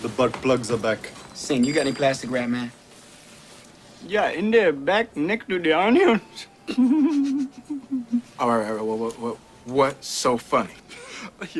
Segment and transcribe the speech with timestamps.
[0.00, 1.10] The butt plugs are back.
[1.34, 2.70] Singh, you got any plastic wrap, man?
[4.06, 6.22] Yeah, in the back next to the onions.
[8.38, 10.70] all right, all right, what, what, what, what's so funny?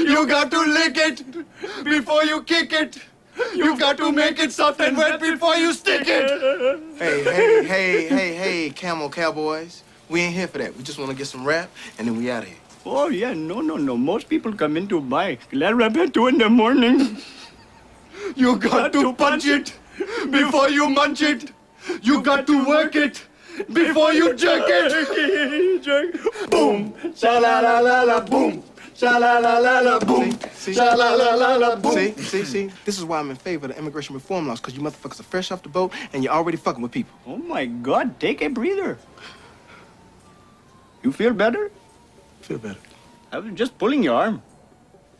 [0.00, 1.22] you got to lick it
[1.84, 2.96] before you kick it.
[2.96, 6.30] Lick it You got to make it soft and wet before you stick it.
[6.98, 9.82] Hey, hey, hey, hey, hey, camel cowboys.
[10.08, 10.76] We ain't here for that.
[10.76, 12.67] We just want to get some rap, and then we out of here.
[12.86, 13.96] Oh, yeah, no, no, no.
[13.96, 17.18] Most people come in to buy glad wrap at 2 in the morning.
[18.36, 19.72] You got to punch it
[20.30, 21.52] before you munch it.
[22.02, 23.24] You got to work it
[23.72, 26.20] before you jerk it.
[26.50, 28.62] Boom, sha la la la la, boom,
[28.94, 30.74] sha la la la la, boom, See?
[30.74, 31.92] sha la la la la, boom.
[31.92, 32.70] See, see, see?
[32.84, 35.24] This is why I'm in favor of the immigration reform laws, because you motherfuckers are
[35.24, 37.18] fresh off the boat and you're already fucking with people.
[37.26, 38.20] Oh, my God.
[38.20, 38.98] Take a breather.
[41.02, 41.70] You feel better?
[42.48, 42.80] Feel better.
[43.30, 44.42] I was just pulling your arm.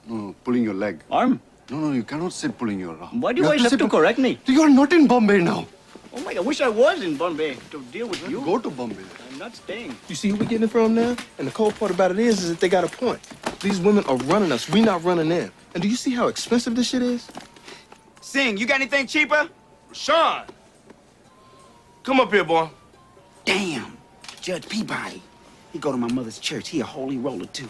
[0.07, 1.03] No, pulling your leg.
[1.11, 1.39] Arm.
[1.69, 3.21] No, no, you cannot say pulling your arm.
[3.21, 4.39] Why do you You always have say to correct me?
[4.47, 5.67] You are not in Bombay now.
[6.15, 6.43] Oh, my God.
[6.43, 8.41] I wish I was in Bombay to deal with you.
[8.41, 9.05] Go to Bombay.
[9.31, 9.95] I'm not staying.
[10.09, 11.15] You see who we're getting it from now?
[11.37, 13.21] And the cold part about it is, is that they got a point.
[13.61, 14.67] These women are running us.
[14.71, 15.53] We not running them.
[15.75, 17.29] And do you see how expensive this shit is?
[18.23, 19.51] Singh, you got anything cheaper?
[19.93, 20.45] Sean,
[22.03, 22.71] come up here, boy.
[23.45, 23.99] Damn,
[24.41, 25.23] Judge Peabody.
[25.79, 26.71] He go to my mother's church.
[26.71, 27.69] He a holy roller too.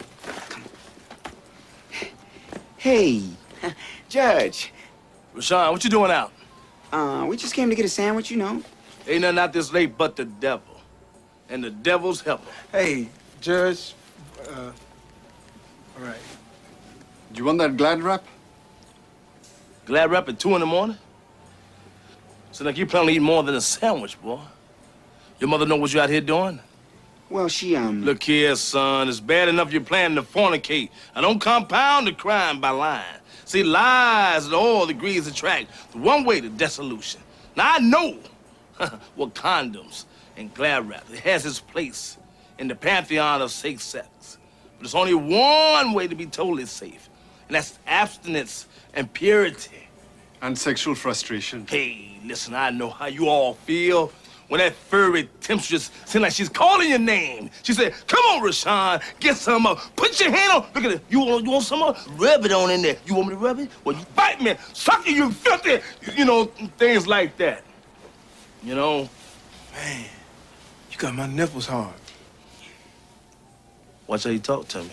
[0.49, 1.31] Come on.
[2.75, 3.21] Hey,
[4.09, 4.73] Judge.
[5.35, 6.33] Rashawn, what you doing out?
[6.91, 8.63] Uh, we just came to get a sandwich, you know.
[9.07, 10.81] Ain't nothing out this late but the devil.
[11.49, 12.49] And the devil's helper.
[12.71, 13.09] Hey,
[13.41, 13.93] Judge.
[14.49, 14.71] Uh,
[15.95, 16.17] all right.
[17.31, 18.23] Do you want that glad wrap?
[19.85, 20.97] Glad wrap at two in the morning?
[22.53, 24.39] So like you plan on eating more than a sandwich, boy.
[25.39, 26.59] Your mother know what you out here doing?
[27.29, 28.03] Well, she um.
[28.03, 29.07] Look here, son.
[29.07, 30.89] It's bad enough you're planning to fornicate.
[31.13, 33.05] I don't compound the crime by lying.
[33.45, 37.21] See, lies at all degrees attract the one way to dissolution.
[37.55, 38.17] Now I know
[39.15, 40.05] what condoms
[40.37, 41.03] and glad wrap.
[41.11, 42.17] It has its place
[42.57, 44.37] in the pantheon of safe sex.
[44.77, 47.09] But there's only one way to be totally safe,
[47.47, 49.87] and that's abstinence and purity.
[50.41, 51.67] And sexual frustration.
[51.67, 54.11] Hey, listen, I know how you all feel.
[54.49, 57.51] When that furry temptress seemed like she's calling your name.
[57.61, 59.79] She said, come on, Rashawn, get some up.
[59.95, 60.65] Put your hand on.
[60.73, 61.03] Look at it.
[61.07, 61.97] You want, you want some up?
[62.17, 62.97] Rub it on in there.
[63.05, 63.69] You want me to rub it?
[63.83, 64.55] Well, you bite me.
[64.73, 65.79] Suck it, you filthy.
[66.17, 66.45] You know,
[66.77, 67.63] things like that.
[68.63, 69.07] You know?
[69.73, 70.05] Man,
[70.91, 71.93] you got my nipples hard.
[74.07, 74.91] Watch how you talk to me.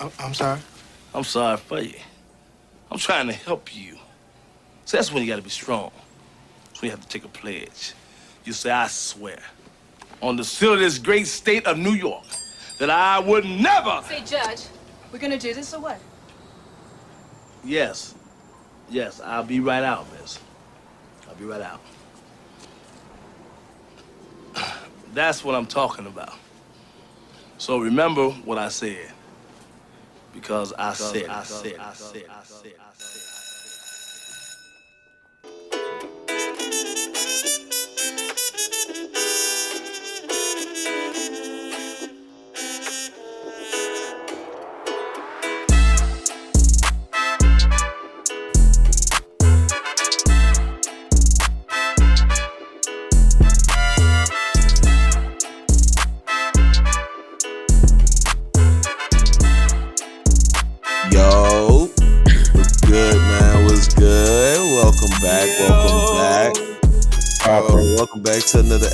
[0.00, 0.60] I'm, I'm sorry.
[1.14, 1.94] I'm sorry for you.
[2.90, 3.96] I'm trying to help you.
[4.84, 5.92] So that's when you gotta be strong.
[6.66, 7.94] That's when you have to take a pledge.
[8.46, 9.40] You say, I swear,
[10.22, 12.24] on the seal of this great state of New York,
[12.78, 14.00] that I would never.
[14.06, 14.66] Say, Judge,
[15.12, 15.98] we're gonna do this or what?
[17.64, 18.14] Yes,
[18.88, 20.38] yes, I'll be right out, miss.
[21.28, 21.80] I'll be right out.
[25.12, 26.34] That's what I'm talking about.
[27.58, 29.10] So remember what I said.
[30.32, 33.25] Because I said, I said, I said, I said, I said.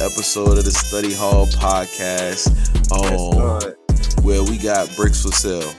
[0.02, 2.48] Episode of the Study Hall podcast.
[2.92, 3.74] Um,
[4.24, 5.72] where we got bricks for sale.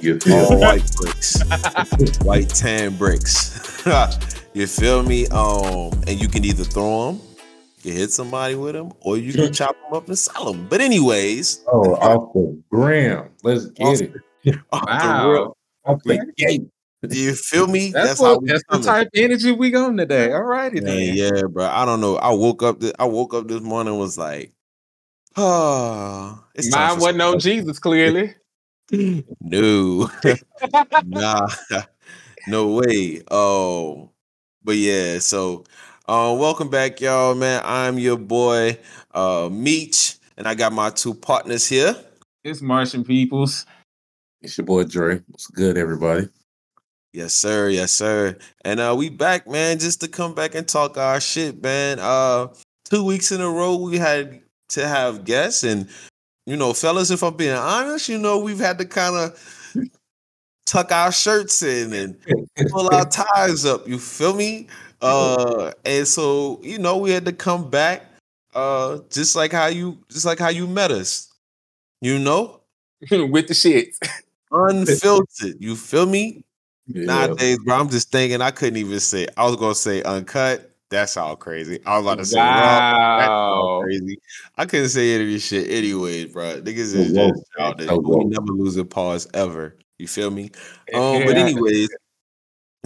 [0.00, 1.42] You feel All white bricks,
[2.22, 3.82] white tan bricks.
[4.54, 5.26] you feel me?
[5.28, 7.20] Um, and you can either throw them,
[7.82, 10.66] you hit somebody with them, or you can chop them up and sell them.
[10.68, 13.30] But anyways, Oh, off the gram.
[13.42, 14.12] Let's get it.
[14.72, 15.30] off the Wow.
[15.30, 16.62] real- Off the gate.
[17.06, 17.90] Do you feel me?
[17.92, 20.32] That's, how what, we that's the type of energy we on today.
[20.32, 21.14] All righty then.
[21.16, 21.66] yeah, bro.
[21.66, 22.16] I don't know.
[22.16, 22.80] I woke up.
[22.80, 24.52] Th- I woke up this morning and was like,
[25.36, 28.34] oh, it's Mine wasn't some- on Jesus, clearly.
[29.40, 30.10] No,
[31.04, 31.46] nah,
[32.46, 33.22] no way.
[33.30, 34.10] Oh,
[34.64, 35.18] but yeah.
[35.18, 35.64] So,
[36.08, 37.34] uh, welcome back, y'all.
[37.34, 38.78] Man, I'm your boy,
[39.12, 41.94] uh, Meech, and I got my two partners here.
[42.44, 43.66] It's Martian peoples.
[44.40, 45.20] It's your boy Dre.
[45.26, 46.28] What's good, everybody?
[47.18, 47.68] Yes, sir.
[47.68, 48.38] Yes, sir.
[48.64, 51.98] And uh we back, man, just to come back and talk our shit, man.
[51.98, 52.46] Uh
[52.84, 55.88] two weeks in a row we had to have guests and
[56.46, 59.88] you know, fellas, if I'm being honest, you know, we've had to kind of
[60.64, 62.16] tuck our shirts in and
[62.70, 63.88] pull our ties up.
[63.88, 64.68] You feel me?
[65.02, 68.06] Uh, and so you know we had to come back,
[68.54, 71.32] uh, just like how you, just like how you met us.
[72.00, 72.60] You know,
[73.10, 73.96] with the shit.
[74.52, 75.56] unfiltered.
[75.58, 76.44] You feel me?
[76.88, 77.04] Yeah.
[77.04, 79.26] Nowadays, bro, I'm just thinking I couldn't even say.
[79.36, 80.70] I was gonna say uncut.
[80.90, 81.80] That's all crazy.
[81.84, 82.48] I was about to say raw.
[83.18, 83.80] That's all Wow.
[83.82, 84.18] crazy.
[84.56, 86.62] I couldn't say any of this shit anyways, bro.
[86.62, 87.88] Niggas is Whoa, just childish.
[87.90, 89.76] whoa, We never lose a pause ever.
[89.98, 90.50] You feel me?
[90.94, 91.90] Um, but anyways,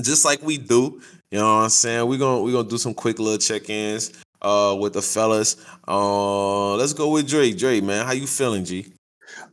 [0.01, 1.01] just like we do,
[1.31, 2.09] you know what I'm saying?
[2.09, 5.65] We're gonna we're gonna do some quick little check-ins uh with the fellas.
[5.87, 7.57] Uh let's go with Drake.
[7.57, 8.93] Drake, man, how you feeling, G?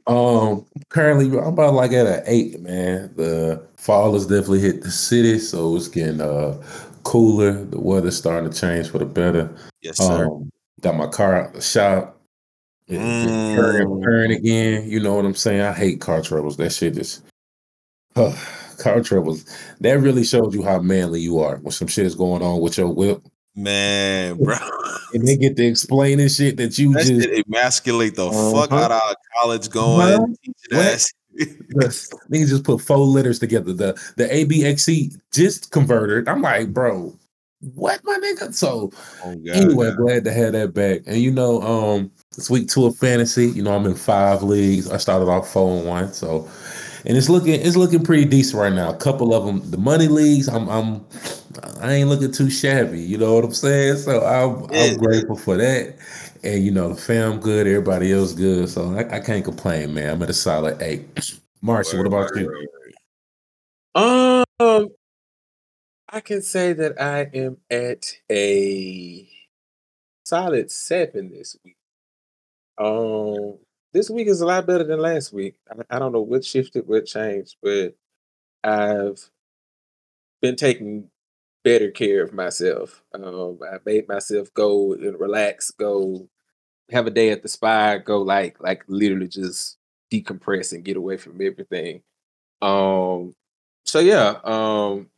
[0.10, 3.14] Um, currently I'm about like at an eight, man.
[3.16, 6.62] The fall has definitely hit the city, so it's getting uh
[7.04, 7.64] cooler.
[7.66, 9.50] The weather's starting to change for the better.
[9.82, 10.26] Yes, sir.
[10.26, 10.52] Um,
[10.82, 12.20] got my car out the shop.
[12.88, 14.02] It's Mm.
[14.04, 14.90] purring again.
[14.90, 15.62] You know what I'm saying?
[15.62, 16.58] I hate car troubles.
[16.58, 17.22] That shit is
[18.16, 19.46] car troubles.
[19.82, 22.78] That really shows you how manly you are when some shit is going on with
[22.80, 23.22] your whip.
[23.56, 24.56] Man, bro.
[25.14, 28.84] And they get to explain this shit that you That just emasculate the fuck Uh-huh.
[28.86, 30.30] out of college going What?
[30.44, 30.86] teaching What?
[30.86, 31.12] ass.
[31.40, 33.74] niggas just put four letters together.
[33.74, 36.28] The the ABXC just converted.
[36.28, 37.18] I'm like, bro,
[37.76, 38.54] what my nigga?
[38.54, 38.92] So
[39.24, 39.56] Oh god.
[39.56, 41.02] anyway, glad to have that back.
[41.08, 43.48] And you know, um, it's week two of fantasy.
[43.48, 44.90] You know, I'm in five leagues.
[44.90, 46.50] I started off four and one, so
[47.06, 48.90] and it's looking it's looking pretty decent right now.
[48.92, 51.06] A couple of them, the money leagues, I'm I'm
[51.82, 53.00] I ain't looking too shabby.
[53.00, 53.98] You know what I'm saying?
[53.98, 54.64] So I'm.
[54.72, 55.96] I'm grateful for that.
[56.44, 58.70] And you know, the fam good, everybody else good.
[58.70, 60.14] So I, I can't complain, man.
[60.14, 61.06] I'm at a solid eight.
[61.62, 62.68] Martian, what about you?
[63.96, 64.90] Um,
[66.08, 69.28] I can say that I am at a
[70.24, 71.76] solid seven this week.
[72.78, 73.58] Um,
[73.92, 75.56] this week is a lot better than last week.
[75.70, 77.96] I, I don't know what shifted, what changed, but
[78.64, 79.20] I've
[80.42, 81.10] been taking
[81.70, 83.04] better care of myself.
[83.14, 86.28] Um, I made myself go and relax, go
[86.90, 89.78] have a day at the spa, go like like literally just
[90.12, 92.02] decompress and get away from everything.
[92.64, 93.36] Um,
[93.86, 95.12] so yeah, um,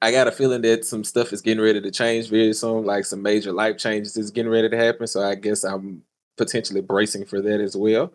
[0.00, 3.04] I got a feeling that some stuff is getting ready to change very soon, like
[3.04, 5.06] some major life changes is getting ready to happen.
[5.06, 6.02] So I guess I'm
[6.38, 8.14] potentially bracing for that as well.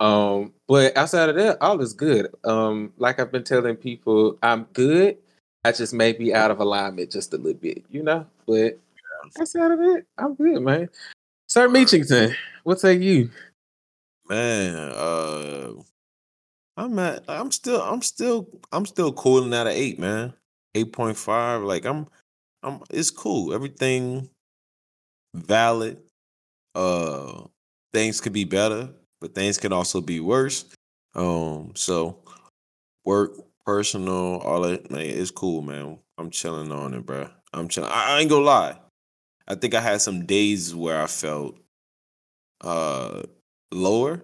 [0.00, 2.28] Um, but outside of that, all is good.
[2.44, 5.18] Um, like I've been telling people, I'm good.
[5.66, 8.24] I just may be out of alignment just a little bit, you know.
[8.46, 8.78] But
[9.34, 10.88] that's out of it, I'm good, man.
[11.48, 13.30] Sir Meachington, what say you?
[14.28, 15.72] Man, uh
[16.76, 20.32] I'm at I'm still I'm still I'm still cooling out of eight, man.
[20.76, 21.62] Eight point five.
[21.62, 22.06] Like I'm
[22.62, 23.52] I'm it's cool.
[23.52, 24.28] Everything
[25.34, 25.98] valid.
[26.76, 27.42] Uh
[27.92, 28.88] things could be better,
[29.20, 30.66] but things can also be worse.
[31.14, 32.18] Um, so
[33.04, 33.32] work,
[33.66, 35.98] personal, all that, man, it's cool, man.
[36.16, 37.28] I'm chilling on it, bro.
[37.52, 37.90] I'm chilling.
[37.92, 38.78] I, I ain't gonna lie.
[39.48, 41.58] I think I had some days where I felt
[42.62, 43.22] uh
[43.72, 44.22] lower,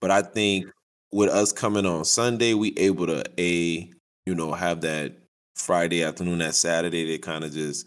[0.00, 0.66] but I think
[1.10, 3.90] with us coming on Sunday, we able to a
[4.26, 5.16] you know have that
[5.56, 7.86] Friday afternoon, that Saturday to kind of just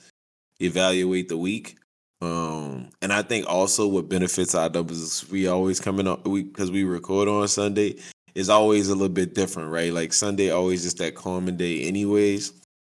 [0.59, 1.77] evaluate the week.
[2.21, 6.43] Um, and I think also what benefits our numbers is we always coming up we
[6.43, 7.97] because we record on Sunday
[8.35, 9.91] is always a little bit different, right?
[9.93, 12.53] Like Sunday always just that calming day, anyways.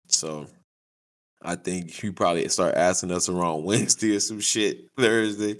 [0.09, 0.47] So
[1.43, 5.59] I think you probably start asking us around Wednesday or some shit Thursday.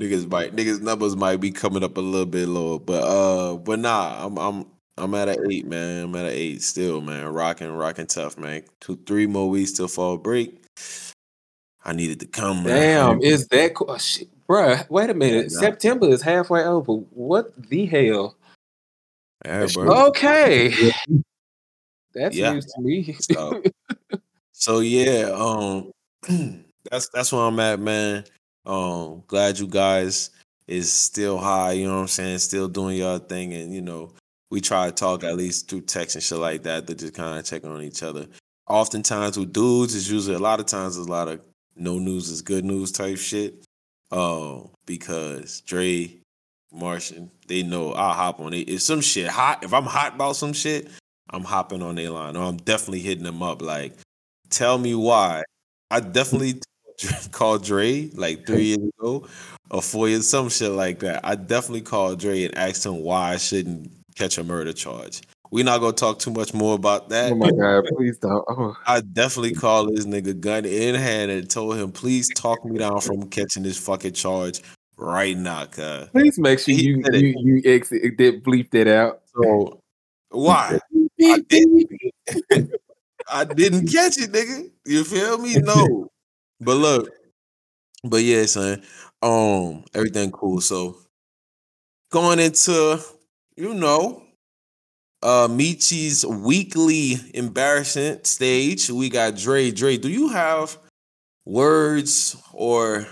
[0.00, 3.78] Niggas might niggas numbers might be coming up a little bit lower, but uh, but
[3.78, 4.66] nah, I'm I'm
[4.96, 6.04] I'm at an eight, man.
[6.04, 7.26] I'm at an eight still, man.
[7.26, 8.62] Rocking, rocking tough, man.
[8.80, 10.58] Two, three more weeks till fall break.
[11.84, 12.76] I needed to come, man.
[12.76, 13.90] Damn, is that cool?
[13.90, 14.28] Oh, shit.
[14.48, 15.50] Bruh, wait a minute.
[15.52, 15.60] nah.
[15.60, 16.92] September is halfway over.
[16.92, 18.36] What the hell?
[19.44, 19.66] Yeah.
[19.76, 20.92] Okay.
[22.14, 22.52] That's Yeah.
[22.52, 23.16] news to me.
[23.20, 23.62] So,
[24.52, 25.90] so yeah, um,
[26.90, 28.24] that's that's where I'm at, man.
[28.66, 30.30] Um, glad you guys
[30.66, 31.72] is still high.
[31.72, 32.38] You know what I'm saying?
[32.38, 34.12] Still doing your thing, and you know,
[34.50, 37.38] we try to talk at least through text and shit like that to just kind
[37.38, 38.26] of check on each other.
[38.68, 41.40] Oftentimes with dudes, it's usually a lot of times there's a lot of
[41.74, 43.64] no news is good news type shit.
[44.10, 46.14] Um, because Dre,
[46.72, 48.68] Martian, they know I'll hop on it.
[48.68, 50.88] If some shit hot, if I'm hot about some shit,
[51.30, 52.36] I'm hopping on their line.
[52.36, 53.62] Or I'm definitely hitting them up.
[53.62, 53.94] Like,
[54.50, 55.42] tell me why.
[55.90, 56.60] I definitely
[57.30, 59.26] called Dre like three years ago
[59.70, 61.20] or four years, some shit like that.
[61.24, 65.22] I definitely called Dre and asked him why I shouldn't catch a murder charge.
[65.50, 67.30] We're not gonna talk too much more about that.
[67.30, 68.42] oh my god, please don't.
[68.48, 68.74] Oh.
[68.86, 73.02] I definitely called this nigga gun in hand and told him, please talk me down
[73.02, 74.62] from catching this fucking charge
[75.02, 76.08] right now, cuz.
[76.10, 79.22] Please make sure you you you ex- did bleep that out.
[79.34, 79.80] So
[80.30, 80.78] why?
[81.22, 81.90] I didn't,
[83.32, 84.70] I didn't catch it, nigga.
[84.86, 85.56] You feel me?
[85.56, 86.08] No.
[86.64, 87.10] But look,
[88.04, 88.84] but yeah, son.
[89.20, 90.60] Um, everything cool.
[90.60, 90.96] So
[92.12, 93.00] going into,
[93.56, 94.22] you know,
[95.22, 98.90] uh Michi's weekly embarrassment stage.
[98.90, 99.70] We got Dre.
[99.72, 100.78] Dre, do you have
[101.44, 103.06] words or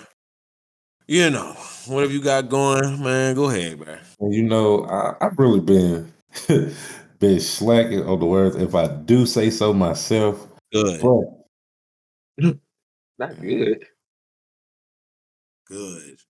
[1.11, 1.55] you know,
[1.87, 3.35] whatever you got going, man?
[3.35, 3.99] Go ahead, man.
[4.21, 6.13] You know, I, I've really been
[7.19, 10.47] been slacking on the words if I do say so myself.
[10.73, 11.01] Good.
[11.01, 12.55] But
[13.19, 13.85] Not good.
[15.67, 16.21] Good.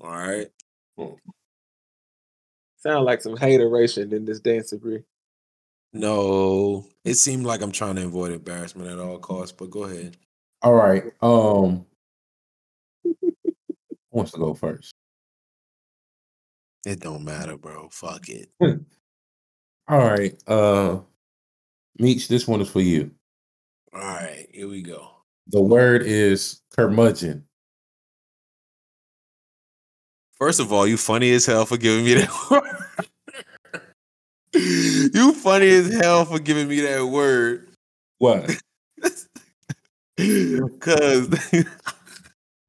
[0.00, 0.46] All right.
[2.78, 5.02] Sound like some hateration in this dance degree.
[5.92, 10.16] No, it seemed like I'm trying to avoid embarrassment at all costs, but go ahead.
[10.62, 11.04] all right.
[11.20, 11.84] Um
[14.16, 14.94] who wants to go first?
[16.86, 17.90] It don't matter, bro.
[17.90, 18.48] Fuck it.
[19.88, 20.34] All right.
[20.46, 21.00] Uh
[21.98, 23.10] Meech, this one is for you.
[23.92, 25.10] All right, here we go.
[25.48, 27.44] The word is curmudgeon.
[30.38, 32.62] First of all, you funny as hell for giving me that word.
[34.54, 37.68] you funny as hell for giving me that word.
[38.18, 38.50] What?
[40.80, 41.28] Cause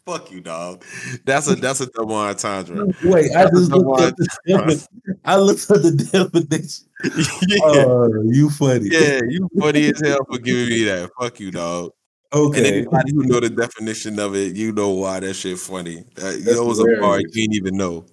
[0.07, 0.83] fuck you, dog.
[1.25, 2.87] That's a that's a double entendre.
[3.03, 4.87] Wait, I just looked at the definition.
[5.25, 6.87] I looked at the definition.
[7.47, 8.89] yeah, Oh, you funny.
[8.89, 11.11] yeah, you funny as hell for giving me that.
[11.19, 11.91] Fuck you, dog.
[12.31, 12.77] And Okay.
[12.79, 16.03] anybody who know the definition of it, you know why that shit funny.
[16.15, 18.05] That, that was a part you didn't even know.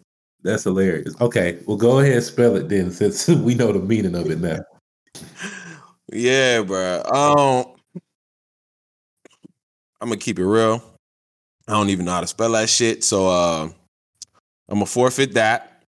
[0.42, 1.14] That's hilarious.
[1.20, 4.40] Okay, well go ahead and spell it then since we know the meaning of it
[4.40, 4.60] now.
[6.12, 7.02] Yeah, bro.
[7.06, 7.74] Um,
[10.00, 10.93] I'm gonna keep it real.
[11.66, 13.68] I don't even know how to spell that shit, so uh,
[14.68, 15.82] I'm gonna forfeit that.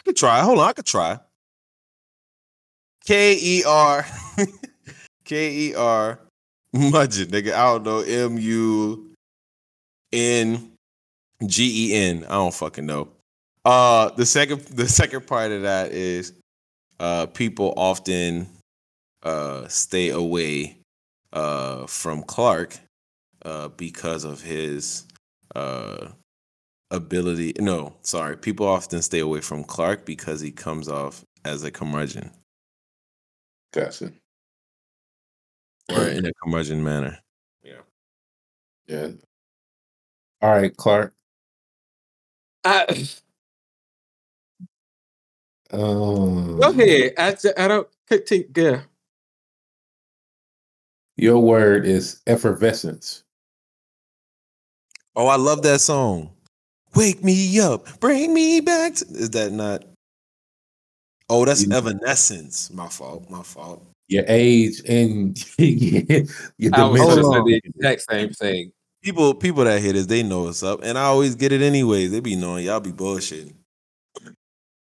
[0.00, 0.40] I could try.
[0.40, 1.18] Hold on, I could try.
[3.04, 4.04] K E R
[5.24, 6.18] K E R
[6.72, 7.52] Mudgeon, nigga.
[7.52, 8.00] I don't know.
[8.00, 9.12] M U
[10.12, 10.72] N
[11.46, 12.24] G E N.
[12.24, 13.08] I don't fucking know.
[13.64, 16.32] Uh, the second the second part of that is
[16.98, 18.48] uh people often
[19.22, 20.76] uh stay away
[21.32, 22.78] uh from Clark
[23.46, 25.06] uh because of his
[25.54, 26.08] uh
[26.90, 31.70] ability no sorry people often stay away from Clark because he comes off as a
[31.70, 32.30] curmudgeon
[33.72, 34.12] Gotcha.
[35.90, 37.18] or in a curmudgeon manner
[37.64, 37.82] Yeah.
[38.88, 39.08] Yeah.
[40.42, 41.14] All right, Clark.
[42.64, 43.08] I,
[45.72, 47.14] Um, go ahead.
[47.18, 48.48] I, I don't continue.
[48.56, 48.82] Yeah.
[51.16, 53.24] Your word is effervescence.
[55.16, 56.30] Oh I love that song
[56.94, 59.04] wake me up bring me back to...
[59.10, 59.84] is that not
[61.28, 61.76] oh that's Yeah.
[61.78, 67.44] evanescence my fault my fault Your age and your I was dimension.
[67.44, 68.72] the exact same thing.
[69.02, 72.10] people people that hit us they know what's up and I always get it anyways
[72.12, 73.54] they be knowing y'all be bullshitting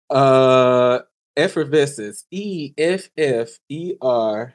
[0.10, 1.00] Uh,
[1.36, 2.26] effervescence.
[2.30, 4.54] E F F E R.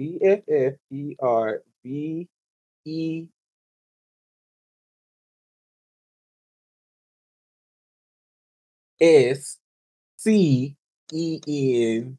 [0.00, 2.26] E F F E R V
[2.86, 3.26] E
[8.98, 9.58] S
[10.16, 10.74] C
[11.12, 11.40] E
[11.98, 12.18] N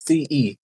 [0.00, 0.56] C E.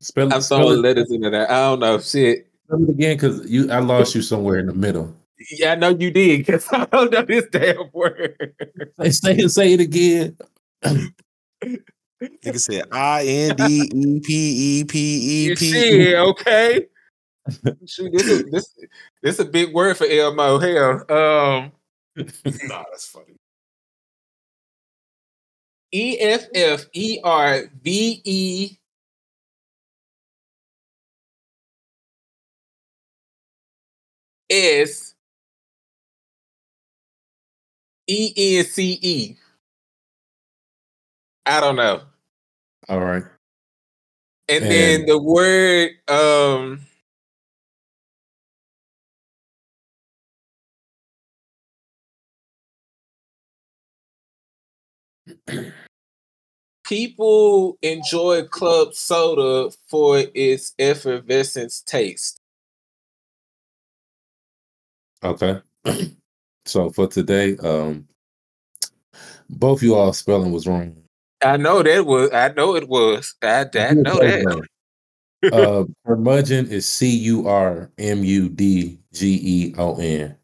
[0.00, 1.50] Spell, I'm throwing letters into that.
[1.50, 1.98] I don't know.
[1.98, 2.46] Shit.
[2.64, 5.14] spell it again because you I lost you somewhere in the middle.
[5.52, 8.54] Yeah, I know you did because I don't know this damn word.
[8.98, 10.38] Say, say say it again.
[11.62, 14.98] Nigga said I N D E P E P
[15.50, 15.70] E P.
[15.72, 16.86] Shit, okay.
[17.86, 18.74] Shoot, this is this
[19.22, 20.58] this is a big word for Elmo.
[20.58, 21.72] Hell, um,
[22.64, 23.36] Nah, that's funny.
[25.92, 28.76] E F F E R V E
[34.50, 35.14] S
[38.06, 39.36] E N C E.
[41.46, 42.02] I don't know.
[42.88, 43.22] All right.
[44.48, 46.86] And then the word um
[56.84, 62.40] people enjoy club soda for its effervescence taste.
[65.24, 65.60] Okay.
[66.66, 68.06] so for today, um,
[69.50, 71.05] both you all spelling was wrong.
[71.46, 73.34] I know that was I know it was.
[73.42, 74.66] I, I know that.
[75.52, 80.36] uh, curmudgeon is C U R M U D G E O N.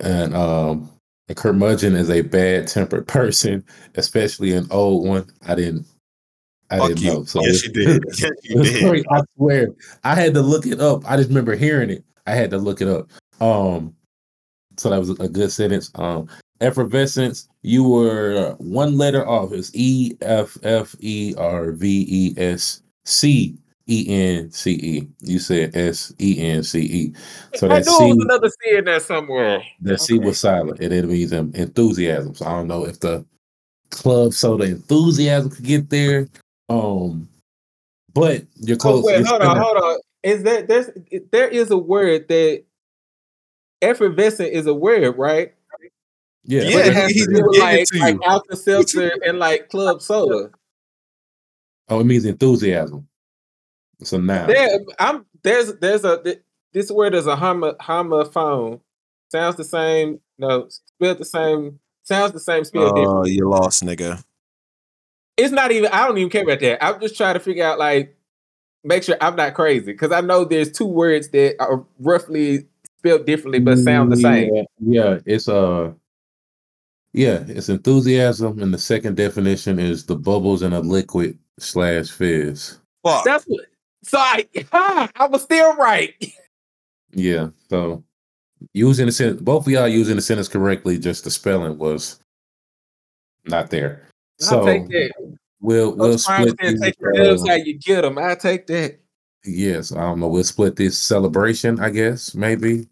[0.00, 0.90] and um,
[1.28, 3.64] a curmudgeon is a bad tempered person,
[3.96, 5.26] especially an old one.
[5.46, 5.86] I didn't.
[6.70, 7.12] I Fuck didn't you.
[7.12, 7.24] know.
[7.24, 8.04] So Yes, you did.
[8.18, 9.06] Yes, you did.
[9.10, 9.68] I swear,
[10.02, 11.08] I had to look it up.
[11.08, 12.04] I just remember hearing it.
[12.26, 13.10] I had to look it up.
[13.40, 13.94] Um,
[14.76, 15.90] so that was a good sentence.
[15.94, 16.28] Um,
[16.64, 17.48] effervescence.
[17.62, 19.52] You were one letter off.
[19.52, 23.56] It's E F F E R V E S C
[23.86, 25.08] E N C E.
[25.20, 27.14] You said S E N C E.
[27.54, 29.62] So I that knew it C, was another C in there somewhere.
[29.82, 32.34] that C was silent, and it means enthusiasm.
[32.34, 33.24] So I don't know if the
[33.90, 36.28] club soda enthusiasm could get there.
[36.68, 37.28] Um,
[38.12, 39.04] but you're Oh close.
[39.04, 39.98] wait, hold on, hold on.
[40.22, 40.90] Is that there's
[41.30, 42.64] there is a word that
[43.82, 45.53] effervescent is a word, right?
[46.44, 48.14] Yeah, Yeah, But it he- he to just do with gave it like to like
[48.14, 48.20] you.
[48.24, 50.50] Alka Seltzer and like club soda.
[51.88, 53.06] Oh, it means enthusiasm.
[54.02, 54.46] So now noun.
[54.48, 56.22] There, I'm there's there's a
[56.72, 58.80] this word is a homo, homophone.
[59.30, 60.20] Sounds the same.
[60.38, 61.78] No, spelled the same.
[62.02, 62.64] Sounds the same.
[62.64, 63.18] Spelled different.
[63.18, 64.22] Oh, you lost, nigga.
[65.36, 65.90] It's not even.
[65.92, 66.84] I don't even care about that.
[66.84, 68.16] I'm just trying to figure out like
[68.82, 72.66] make sure I'm not crazy because I know there's two words that are roughly
[72.98, 74.54] spelled differently but sound the same.
[74.54, 75.92] Yeah, yeah, it's uh
[77.14, 82.78] yeah, it's enthusiasm, and the second definition is the bubbles in a liquid slash fizz.
[83.04, 83.24] Fuck.
[83.24, 83.66] That's what.
[84.02, 86.12] So I, ha, I was still right.
[87.12, 88.02] Yeah, so
[88.72, 92.18] using the sentence, both of y'all using the sentence correctly, just the spelling was
[93.46, 94.08] not there.
[94.42, 95.36] I'll So take that.
[95.60, 98.18] we'll we'll split these, take uh, how you get them.
[98.18, 98.98] I take that.
[99.44, 100.26] Yes, I don't know.
[100.28, 102.88] We'll split this celebration, I guess, maybe.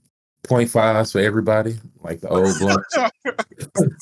[0.49, 2.84] Point fives for everybody, like the old blunt.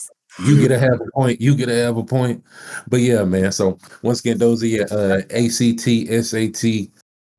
[0.44, 2.42] you get a have a point, you get a have a point.
[2.88, 3.52] But yeah, man.
[3.52, 6.88] So once again, those are your uh, ACT, SAT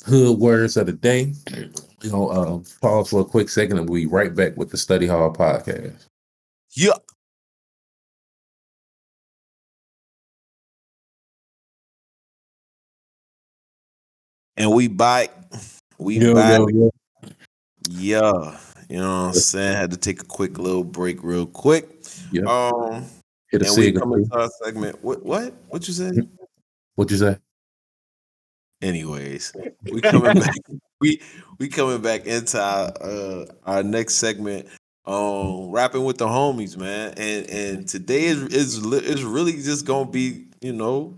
[0.05, 1.33] hood words of the day.
[2.01, 4.77] You know, uh, pause for a quick second and we'll be right back with the
[4.77, 6.07] Study Hall podcast.
[6.71, 6.93] Yeah.
[14.57, 15.31] And we back.
[15.97, 16.59] We Yo, back.
[16.59, 16.91] yo, yo.
[17.89, 18.57] Yeah.
[18.89, 19.77] You know what I'm saying?
[19.77, 21.87] Had to take a quick little break real quick.
[22.31, 22.43] Yeah.
[22.43, 23.05] Um
[23.49, 23.99] Hit a and we sig.
[23.99, 25.03] coming to our segment.
[25.03, 25.53] What what?
[25.67, 26.11] What you say?
[26.95, 27.37] What'd you say?
[28.81, 29.53] Anyways,
[29.91, 30.55] we coming back.
[30.99, 31.21] We
[31.59, 34.67] we coming back into our uh our next segment.
[35.05, 37.13] Um, rapping with the homies, man.
[37.17, 41.17] And and today is is is really just gonna be you know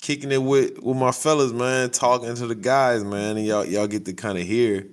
[0.00, 1.90] kicking it with with my fellas, man.
[1.90, 3.36] Talking to the guys, man.
[3.36, 4.86] And y'all y'all get to kind of hear.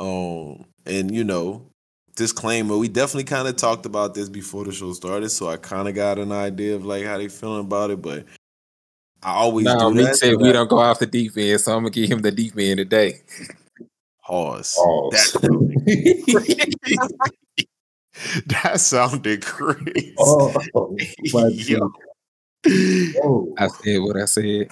[0.00, 1.62] Um, and you know.
[2.14, 5.86] Disclaimer: We definitely kind of talked about this before the show started, so I kind
[5.86, 8.00] of got an idea of like how they feeling about it.
[8.00, 8.24] But
[9.22, 10.16] I always No, do that.
[10.16, 13.20] said we don't go off the defense, so I'm gonna give him the defense today.
[14.24, 14.74] Pause.
[14.76, 15.32] Pause.
[15.42, 17.30] That,
[18.46, 20.14] that sounded crazy.
[20.18, 20.54] Oh,
[21.34, 21.92] my Yo.
[23.22, 23.54] Oh.
[23.58, 24.70] I said what I said.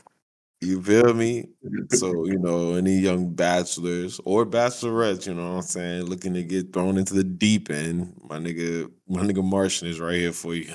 [0.65, 1.49] You feel me?
[1.91, 6.43] So, you know, any young bachelors or bachelorettes, you know what I'm saying, looking to
[6.43, 10.55] get thrown into the deep end, my nigga, my nigga Martian is right here for
[10.55, 10.73] you.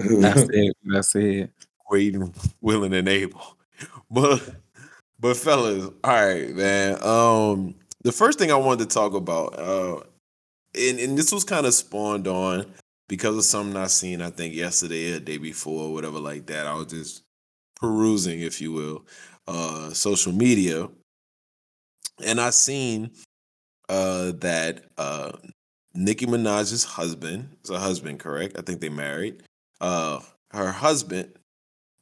[0.00, 1.52] I said what I said.
[1.90, 3.56] Waiting, willing, and able.
[4.10, 4.42] But
[5.20, 7.02] but fellas, all right, man.
[7.02, 10.00] Um, the first thing I wanted to talk about, uh,
[10.74, 12.66] and, and this was kind of spawned on
[13.08, 16.66] because of something I seen, I think yesterday or the day before, whatever like that.
[16.66, 17.22] I was just
[17.76, 19.04] perusing, if you will,
[19.46, 20.88] uh, social media,
[22.24, 23.10] and I seen
[23.88, 25.32] uh that uh
[25.94, 28.58] Nicki Minaj's husband is a husband, correct?
[28.58, 29.42] I think they married.
[29.80, 31.32] Uh, her husband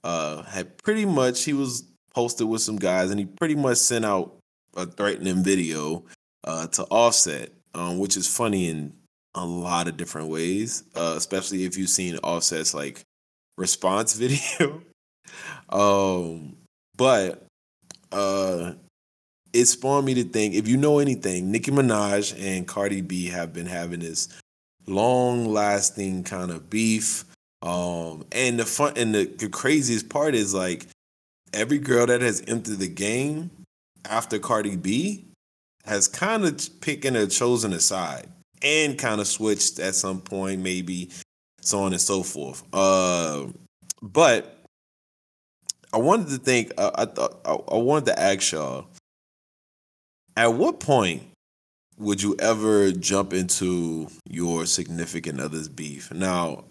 [0.02, 1.84] uh had pretty much he was
[2.14, 4.36] posted with some guys, and he pretty much sent out
[4.76, 6.04] a threatening video
[6.44, 8.92] uh to Offset, um, which is funny in
[9.34, 13.02] a lot of different ways, uh, especially if you've seen Offset's like
[13.58, 14.82] response video.
[15.70, 16.56] Um,
[16.96, 17.46] but
[18.12, 18.72] uh,
[19.52, 23.52] it spawned me to think if you know anything, Nicki Minaj and Cardi B have
[23.52, 24.28] been having this
[24.86, 27.24] long lasting kind of beef.
[27.62, 30.86] Um, and the fun and the, the craziest part is like
[31.54, 33.50] every girl that has entered the game
[34.04, 35.24] after Cardi B
[35.86, 38.28] has kind of picking or chosen a side
[38.62, 41.10] and kind of switched at some point, maybe
[41.60, 42.62] so on and so forth.
[42.72, 43.46] Uh,
[44.02, 44.63] but
[45.94, 46.72] I wanted to think.
[46.76, 48.86] Uh, I thought I, I wanted to ask y'all:
[50.36, 51.22] At what point
[51.96, 56.12] would you ever jump into your significant other's beef?
[56.12, 56.64] Now,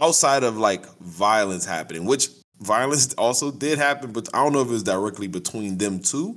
[0.00, 2.28] outside of like violence happening, which
[2.60, 6.36] violence also did happen, but I don't know if it was directly between them two,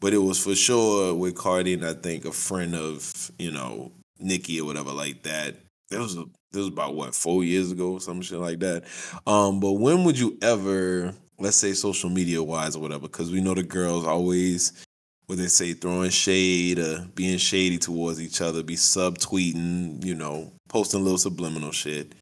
[0.00, 3.92] but it was for sure with Cardi and I think a friend of you know
[4.18, 5.56] Nicki or whatever like that.
[5.90, 8.84] It was a, this was about what four years ago, or some shit like that.
[9.26, 13.40] Um, but when would you ever, let's say, social media wise or whatever, because we
[13.40, 14.84] know the girls always,
[15.26, 20.52] what they say, throwing shade, or being shady towards each other, be subtweeting, you know,
[20.68, 22.14] posting little subliminal shit.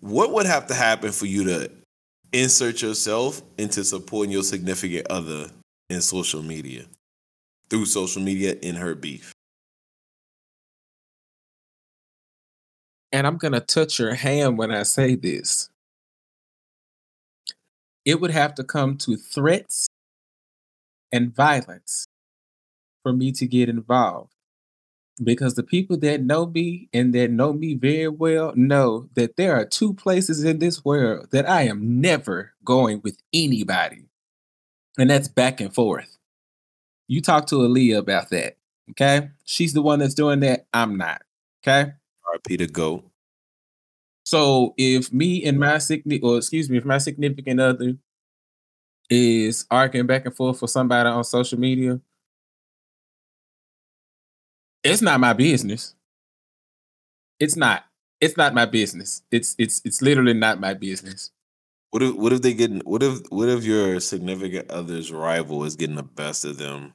[0.00, 1.70] What would have to happen for you to
[2.32, 5.48] insert yourself into supporting your significant other
[5.90, 6.84] in social media
[7.70, 9.32] through social media in her beef?
[13.12, 15.68] and I'm going to touch your hand when I say this.
[18.04, 19.86] It would have to come to threats
[21.12, 22.06] and violence
[23.02, 24.32] for me to get involved.
[25.22, 29.54] Because the people that know me and that know me very well know that there
[29.54, 34.06] are two places in this world that I am never going with anybody.
[34.98, 36.18] And that's back and forth.
[37.08, 38.56] You talk to Aaliyah about that.
[38.90, 39.28] Okay.
[39.44, 40.66] She's the one that's doing that.
[40.72, 41.22] I'm not.
[41.62, 41.92] Okay.
[42.34, 43.11] RP to go.
[44.32, 47.96] So if me and my significant, or excuse me, if my significant other
[49.10, 52.00] is arguing back and forth for somebody on social media,
[54.82, 55.94] it's not my business.
[57.38, 57.84] It's not.
[58.22, 59.20] It's not my business.
[59.30, 61.30] It's it's it's literally not my business.
[61.90, 65.76] What if what if they getting what if what if your significant other's rival is
[65.76, 66.94] getting the best of them?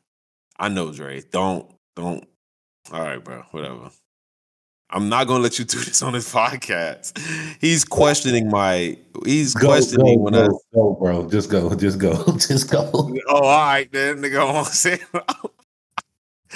[0.57, 1.21] I know, Dre.
[1.21, 2.27] Don't don't.
[2.91, 3.43] All right, bro.
[3.51, 3.91] Whatever.
[4.89, 7.17] I'm not gonna let you do this on his podcast.
[7.59, 8.97] He's questioning my.
[9.25, 10.47] He's Go, questioning go, when I.
[10.47, 11.29] go, go, bro.
[11.29, 12.89] Just go, just go, just go.
[12.93, 14.39] Oh, all right, then nigga.
[14.39, 14.99] I won't say.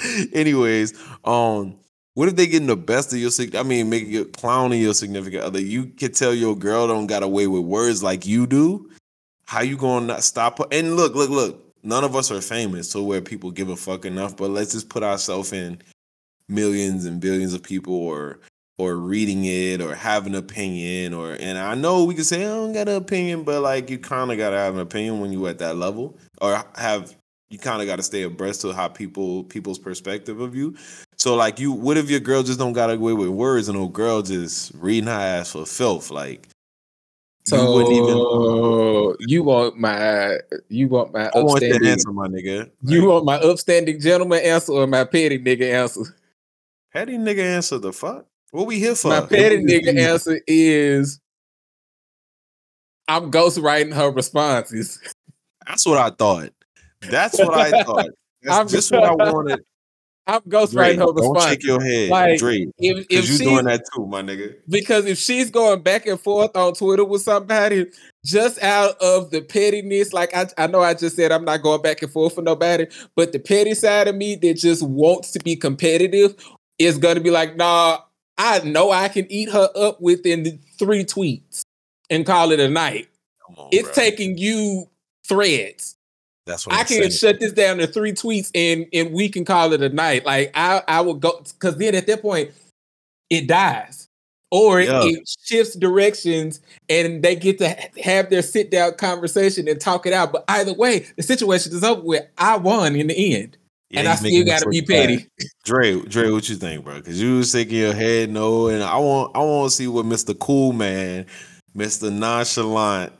[0.32, 1.76] Anyways, um,
[2.14, 3.30] what if they getting the best of your?
[3.54, 5.60] I mean, making you clowning your significant other.
[5.60, 8.88] You can tell your girl don't got away with words like you do.
[9.44, 10.64] How you gonna not stop her?
[10.72, 11.58] And look, look, look.
[11.82, 14.36] None of us are famous, so where people give a fuck enough.
[14.36, 15.82] But let's just put ourselves in
[16.48, 18.38] millions and billions of people or
[18.78, 22.48] or reading it or have an opinion or and I know we can say I
[22.48, 25.46] don't got an opinion, but like you kind of gotta have an opinion when you
[25.46, 27.14] at that level or have
[27.52, 30.74] you kind of got to stay abreast to how people people's perspective of you.
[31.18, 33.92] So like you, what if your girl just don't got away with words and old
[33.92, 36.10] girl just reading her ass for filth?
[36.10, 36.48] Like
[37.44, 39.28] So you wouldn't even.
[39.28, 40.38] you want my
[40.70, 42.70] you want my I want that answer, my nigga.
[42.84, 46.16] you want my upstanding gentleman answer or my petty nigga answer?
[46.92, 48.26] Petty nigga answer the fuck.
[48.50, 49.08] What we here for?
[49.08, 51.18] My petty nigga answer is
[53.08, 54.98] I'm ghostwriting her responses.
[55.66, 56.50] That's what I thought.
[57.10, 58.06] That's what I thought.
[58.42, 59.60] That's I'm- just what I wanted.
[60.24, 61.38] I'm Dre, ghostwriting her response.
[61.44, 62.66] don't shake your head, Like, Dre.
[62.78, 64.54] if if you she doing that too, my nigga.
[64.68, 67.86] because if she's going back and forth on Twitter with somebody
[68.24, 71.82] just out of the pettiness, like I, I know I just said I'm not going
[71.82, 75.40] back and forth for nobody, but the petty side of me that just wants to
[75.40, 76.36] be competitive
[76.84, 77.98] is gonna be like, nah,
[78.38, 81.62] I know I can eat her up within three tweets
[82.10, 83.08] and call it a night.
[83.56, 83.94] On, It's bro.
[83.94, 84.88] taking you
[85.26, 85.96] threads.
[86.46, 87.10] That's what I I'm can saying.
[87.12, 90.24] shut this down to three tweets and and we can call it a night.
[90.26, 92.50] Like I I will go because then at that point
[93.30, 94.08] it dies
[94.50, 95.02] or it- Yeah.
[95.04, 97.68] it shifts directions and they get to
[98.02, 100.32] have their sit down conversation and talk it out.
[100.32, 102.26] But either way, the situation is over with.
[102.36, 103.56] I won in the end,
[103.92, 105.08] Yeah, and I he's still making got to be so bad.
[105.08, 105.28] petty.
[105.64, 106.94] Dre, Dre, what you think, bro?
[106.96, 110.06] Because you was shaking your head no, and I want, I want to see what
[110.06, 110.38] Mr.
[110.38, 111.26] Cool Man,
[111.76, 112.10] Mr.
[112.10, 113.12] Nonchalant,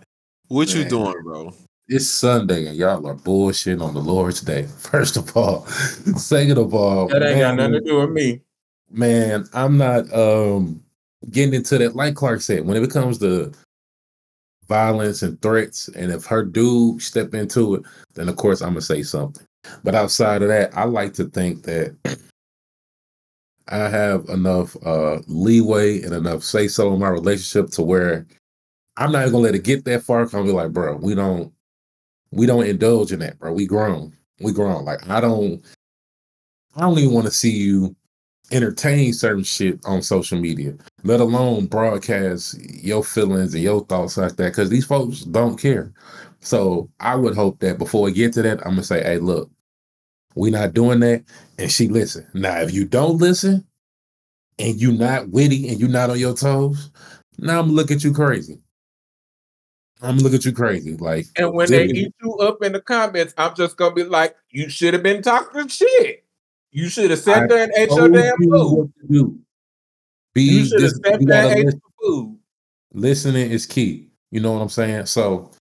[0.48, 1.52] what you doing, bro?
[1.88, 4.62] It's Sunday and y'all are bullshitting on the Lord's Day.
[4.78, 5.66] First of all,
[6.16, 8.40] second of all, That ain't got nothing to do with me.
[8.90, 10.82] man, I'm not um
[11.30, 11.94] getting into that.
[11.94, 13.52] Like Clark said, when it comes to
[14.68, 17.82] violence and threats, and if her dude step into it,
[18.14, 19.44] then of course I'm gonna say something.
[19.84, 21.96] But outside of that, I like to think that
[23.68, 28.26] I have enough uh leeway and enough say so in my relationship to where
[28.96, 30.24] I'm not gonna let it get that far.
[30.24, 31.52] 'cause I'm be like, bro, we don't
[32.32, 33.52] we don't indulge in that, bro.
[33.52, 34.16] We grown.
[34.40, 34.84] We grown.
[34.84, 35.64] Like I don't
[36.76, 37.94] I don't even want to see you
[38.50, 44.36] entertain certain shit on social media, let alone broadcast your feelings and your thoughts like
[44.36, 44.52] that.
[44.54, 45.92] Cause these folks don't care.
[46.42, 49.50] So I would hope that before we get to that, I'm gonna say, hey, look,
[50.34, 51.24] we not doing that.
[51.58, 52.26] And she listen.
[52.34, 53.64] Now, if you don't listen
[54.58, 56.90] and you not witty and you not on your toes,
[57.38, 58.60] now I'm gonna look at you crazy.
[60.02, 60.96] I'm gonna look at you crazy.
[60.96, 64.34] Like And when they eat you up in the comments, I'm just gonna be like,
[64.50, 66.24] you should have been talking shit.
[66.72, 68.50] You should have sat I there and ate your damn food.
[68.50, 69.38] what to do.
[70.34, 72.36] Be You should have sat there and ate food.
[72.92, 74.10] listening is key.
[74.32, 75.06] You know what I'm saying?
[75.06, 75.52] So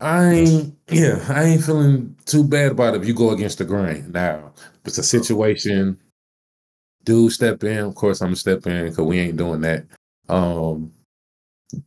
[0.00, 3.64] I ain't yeah, I ain't feeling too bad about it if you go against the
[3.64, 4.10] grain.
[4.12, 4.52] Now,
[4.84, 5.98] it's a situation
[7.08, 9.86] dude step in, of course I'm gonna step in because we ain't doing that.
[10.28, 10.92] Um,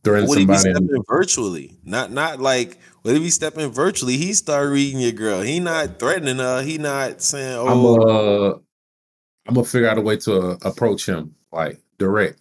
[0.02, 0.70] threaten What if he somebody.
[0.70, 1.78] stepping virtually?
[1.84, 4.16] Not not like what if he stepping virtually?
[4.16, 5.40] He start reading your girl.
[5.40, 6.62] He not threatening her.
[6.62, 7.96] He not saying, I'm "Oh,
[8.54, 8.58] uh,
[9.46, 12.40] I'm gonna figure out a way to uh, approach him like direct.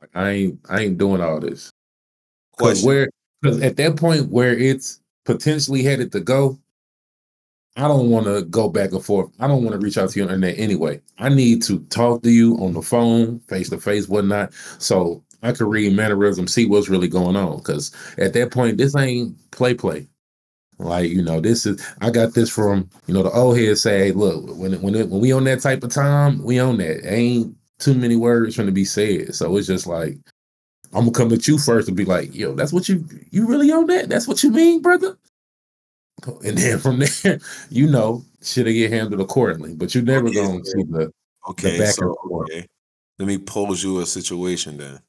[0.00, 1.72] Like I ain't, I ain't doing all this.
[2.56, 2.86] Cause Question.
[2.86, 3.08] where,
[3.44, 6.58] cause at that point where it's potentially headed to go,
[7.76, 9.30] I don't want to go back and forth.
[9.40, 11.00] I don't want to reach out to you on internet anyway.
[11.18, 15.52] I need to talk to you on the phone, face to face, whatnot, so I
[15.52, 17.60] can read mannerism, see what's really going on.
[17.62, 20.06] Cause at that point, this ain't play play.
[20.78, 23.98] Like you know, this is I got this from you know the old head say,
[23.98, 27.00] hey, look, when when when we on that type of time, we on that.
[27.04, 30.18] Ain't too many words to be said, so it's just like
[30.94, 33.70] I'm gonna come at you first and be like, yo, that's what you you really
[33.72, 34.08] on that?
[34.08, 35.16] That's what you mean, brother?
[36.44, 39.74] And then from there, you know, shit'll get handled accordingly.
[39.74, 41.12] But you're never Okay, gonna see the
[41.48, 42.50] okay, back so and forth.
[42.50, 42.66] okay.
[43.18, 45.00] Let me pose you a situation then.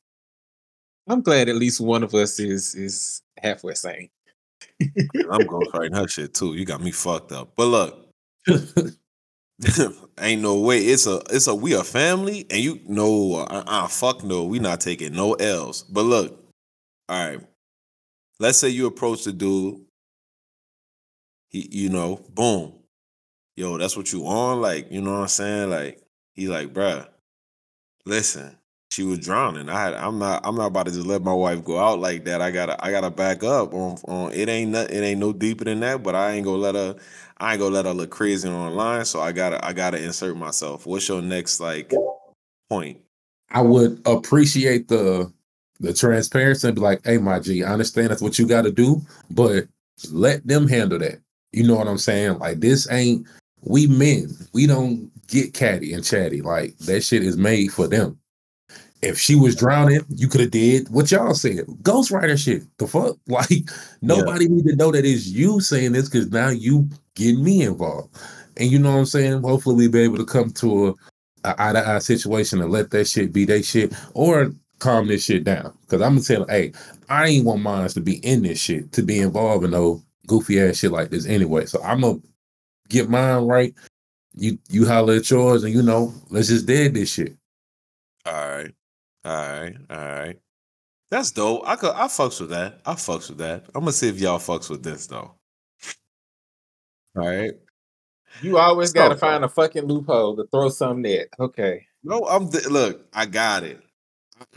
[1.08, 4.10] I'm glad at least one of us is is halfway sane.
[4.82, 6.56] I'm ghostwriting her shit too.
[6.56, 7.54] You got me fucked up.
[7.56, 8.10] But look,
[10.20, 10.80] ain't no way.
[10.80, 14.44] It's a it's a we a family, and you no uh, uh fuck no.
[14.44, 15.84] We not taking no L's.
[15.84, 16.40] But look,
[17.08, 17.40] all right.
[18.40, 19.82] Let's say you approach the dude.
[21.50, 22.74] He, you know, boom,
[23.56, 24.62] yo, that's what you on.
[24.62, 25.70] Like, you know what I'm saying?
[25.70, 26.02] Like,
[26.34, 27.08] he's like, bruh,
[28.06, 28.58] listen,
[28.96, 29.68] she was drowning.
[29.68, 32.24] I had, I'm not, I'm not about to just let my wife go out like
[32.26, 32.42] that.
[32.42, 34.32] I gotta, I gotta back up on, on.
[34.32, 36.02] It ain't, it ain't no deeper than that.
[36.02, 36.96] But I ain't gonna let her,
[37.38, 39.04] I ain't gonna let her look crazy online.
[39.04, 40.86] So I gotta, I gotta insert myself.
[40.86, 41.94] What's your next like
[42.70, 43.02] point?
[43.52, 45.32] I would appreciate the
[45.82, 49.02] the transparency and be like, hey, my G, I understand that's what you gotta do,
[49.30, 49.68] but
[50.10, 51.20] let them handle that.
[51.52, 52.40] You know what I'm saying?
[52.40, 53.28] Like this ain't
[53.62, 54.30] we men.
[54.54, 56.42] We don't get catty and chatty.
[56.42, 58.18] Like that shit is made for them.
[59.06, 61.66] If she was drowning, you could have did what y'all said.
[61.84, 62.64] Ghostwriter shit.
[62.78, 63.18] The fuck?
[63.28, 63.70] Like
[64.02, 68.18] nobody need to know that it's you saying this because now you getting me involved.
[68.58, 69.42] And you know what I'm saying?
[69.42, 70.94] Hopefully we be able to come to a,
[71.44, 75.24] a eye to eye situation and let that shit be that shit or calm this
[75.24, 75.78] shit down.
[75.88, 76.72] Cause I'm gonna tell hey,
[77.10, 80.60] I ain't want mines to be in this shit, to be involved in no goofy
[80.60, 81.66] ass shit like this anyway.
[81.66, 82.20] So I'm gonna
[82.90, 83.74] get mine right.
[84.34, 87.36] You you holler at yours and you know, let's just dead this shit.
[88.26, 88.74] All right,
[89.26, 90.40] all right, all right.
[91.12, 91.64] That's dope.
[91.66, 92.82] I could, I fucks with that.
[92.86, 93.66] I fucks with that.
[93.74, 95.36] I'm gonna see if y'all fucks with this though.
[97.18, 97.54] All right.
[98.42, 101.28] You always gotta find a fucking loophole to throw something at.
[101.40, 101.86] Okay.
[102.04, 103.08] No, I'm th- look.
[103.14, 103.82] I got it.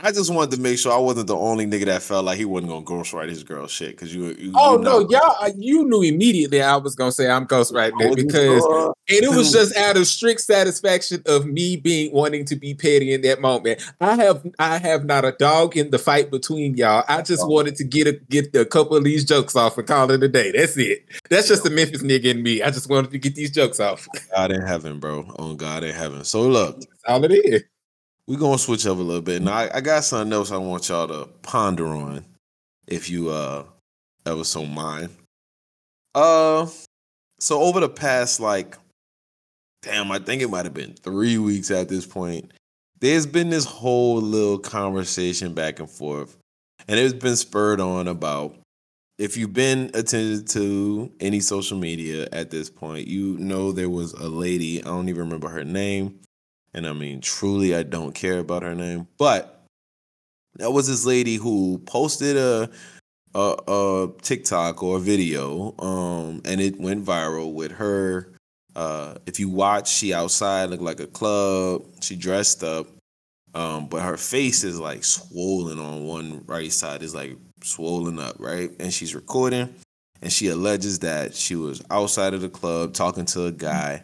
[0.01, 2.43] I just wanted to make sure I wasn't the only nigga that felt like he
[2.43, 4.51] wasn't gonna ghostwrite his girl shit because you, you.
[4.55, 5.53] Oh you no, not- y'all!
[5.57, 9.75] You knew immediately I was gonna say I'm ghostwriting it because, and it was just
[9.77, 13.81] out of strict satisfaction of me being wanting to be petty in that moment.
[14.01, 17.05] I have, I have not a dog in the fight between y'all.
[17.07, 17.47] I just oh.
[17.47, 20.27] wanted to get a get a couple of these jokes off and call it a
[20.27, 20.51] day.
[20.51, 21.05] That's it.
[21.29, 22.61] That's just the Memphis nigga in me.
[22.61, 24.07] I just wanted to get these jokes off.
[24.35, 25.25] God in heaven, bro.
[25.39, 26.25] On God in heaven.
[26.25, 27.63] So look, That's all it is.
[28.29, 29.41] We gonna switch up a little bit.
[29.41, 32.23] Now I, I got something else I want y'all to ponder on,
[32.87, 33.63] if you uh
[34.25, 35.09] ever so mind.
[36.13, 36.67] Uh,
[37.39, 38.77] so over the past like,
[39.81, 42.51] damn, I think it might have been three weeks at this point.
[42.99, 46.37] There's been this whole little conversation back and forth,
[46.87, 48.55] and it's been spurred on about
[49.17, 54.13] if you've been attended to any social media at this point, you know there was
[54.13, 54.83] a lady.
[54.83, 56.19] I don't even remember her name.
[56.73, 59.07] And I mean, truly, I don't care about her name.
[59.17, 59.65] But
[60.55, 62.69] that was this lady who posted a
[63.35, 68.31] a, a TikTok or a video, um, and it went viral with her.
[68.75, 71.83] Uh, if you watch, she outside looked like a club.
[72.01, 72.87] She dressed up,
[73.53, 77.03] um, but her face is like swollen on one right side.
[77.03, 78.71] Is like swollen up, right?
[78.79, 79.73] And she's recording,
[80.21, 84.03] and she alleges that she was outside of the club talking to a guy,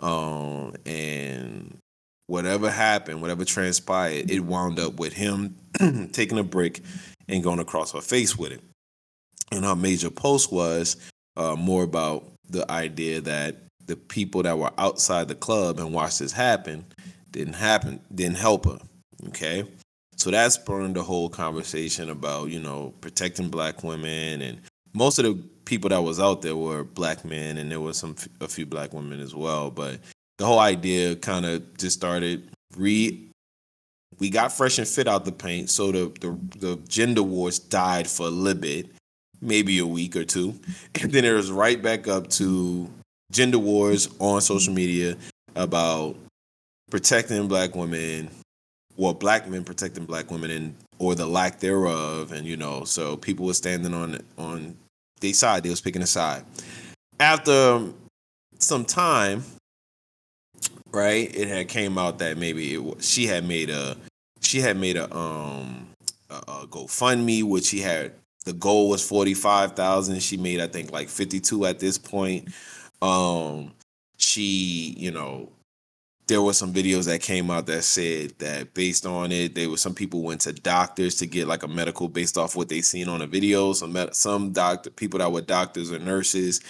[0.00, 1.78] um, and
[2.26, 5.56] whatever happened, whatever transpired, it wound up with him
[6.12, 6.80] taking a brick
[7.28, 8.60] and going across her face with it.
[9.52, 10.96] And her major post was
[11.36, 16.18] uh, more about the idea that the people that were outside the club and watched
[16.18, 16.84] this happen
[17.30, 18.78] didn't happen, didn't help her.
[19.28, 19.64] Okay.
[20.16, 24.60] So that spurned the whole conversation about, you know, protecting black women and
[24.94, 25.34] most of the
[25.66, 28.94] people that was out there were black men and there was some a few black
[28.94, 30.00] women as well, but
[30.38, 33.22] the whole idea kind of just started re
[34.18, 38.08] we got fresh and fit out the paint so the, the the gender wars died
[38.08, 38.88] for a little bit
[39.40, 40.54] maybe a week or two
[41.00, 42.88] and then it was right back up to
[43.30, 45.16] gender wars on social media
[45.54, 46.16] about
[46.90, 48.30] protecting black women,
[48.96, 53.16] well, black men protecting black women and or the lack thereof, and you know, so
[53.16, 54.76] people were standing on on
[55.20, 55.62] their side.
[55.62, 56.44] They was picking a side.
[57.18, 57.82] After
[58.58, 59.42] some time,
[60.96, 63.96] right, it had came out that maybe it she had made a
[64.40, 65.88] she had made a um
[66.30, 68.12] a, a GoFundMe, which she had
[68.44, 70.20] the goal was forty five thousand.
[70.22, 72.48] She made I think like fifty two at this point.
[73.02, 73.72] Um,
[74.16, 75.50] she you know
[76.28, 79.76] there were some videos that came out that said that based on it, there were
[79.76, 83.08] some people went to doctors to get like a medical based off what they seen
[83.08, 83.76] on the videos.
[83.76, 86.60] Some med- some doctor people that were doctors or nurses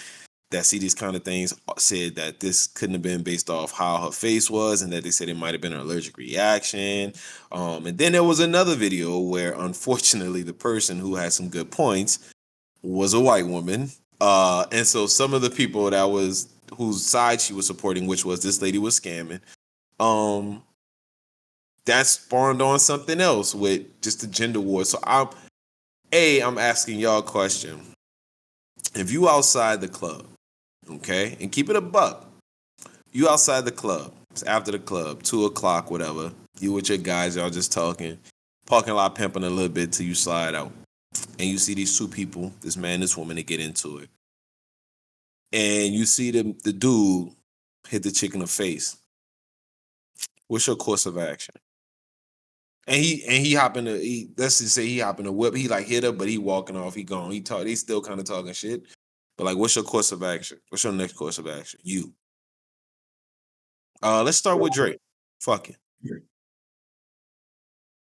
[0.50, 3.98] that see these kind of things said that this couldn't have been based off how
[3.98, 7.12] her face was and that they said it might have been an allergic reaction.
[7.50, 11.70] Um, and then there was another video where unfortunately the person who had some good
[11.70, 12.32] points
[12.82, 13.90] was a white woman.
[14.20, 18.24] Uh, and so some of the people that was whose side she was supporting, which
[18.24, 19.40] was this lady was scamming,
[19.98, 20.62] um,
[21.86, 24.84] that spawned on something else with just the gender war.
[24.84, 25.28] So I'm
[26.12, 27.80] a I'm asking y'all a question.
[28.94, 30.26] If you outside the club,
[30.90, 32.26] okay, and keep it a buck,
[33.12, 36.32] you outside the club, it's after the club, two o'clock, whatever.
[36.58, 38.18] You with your guys, y'all just talking,
[38.66, 40.72] parking lot pimping a little bit till you slide out,
[41.38, 44.08] and you see these two people, this man, this woman, they get into it
[45.52, 47.30] and you see the the dude
[47.88, 48.96] hit the chick in the face,
[50.48, 51.54] what's your course of action?
[52.86, 55.54] And he and he hopping to he let's just say he hopping the whip.
[55.54, 56.94] He like hit her, but he walking off.
[56.94, 57.32] He gone.
[57.32, 57.66] He talk.
[57.66, 58.84] He still kind of talking shit.
[59.36, 60.58] But like, what's your course of action?
[60.70, 61.80] What's your next course of action?
[61.82, 62.12] You.
[64.02, 64.98] Uh, let's start with Drake.
[65.40, 65.76] Fuck it.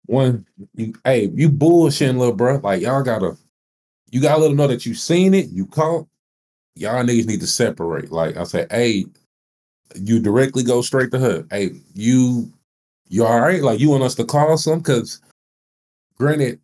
[0.07, 2.59] One, you, hey, you bullshitting, little bro.
[2.63, 3.37] Like y'all gotta,
[4.11, 6.07] you gotta let them know that you seen it, you caught.
[6.75, 8.11] Y'all niggas need to separate.
[8.11, 9.05] Like I say, hey,
[9.95, 11.45] you directly go straight to her.
[11.49, 12.51] Hey, you,
[13.07, 13.63] you all right?
[13.63, 14.79] Like you want us to call some?
[14.79, 15.21] Because
[16.17, 16.59] granted,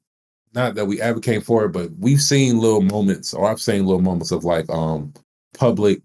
[0.53, 4.01] not that we advocate for it, but we've seen little moments, or I've seen little
[4.01, 5.13] moments of like um
[5.57, 6.01] public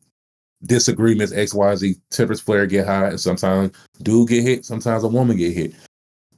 [0.65, 5.55] disagreements, XYZ, tempers flare, get high, and sometimes dude get hit, sometimes a woman get
[5.55, 5.75] hit.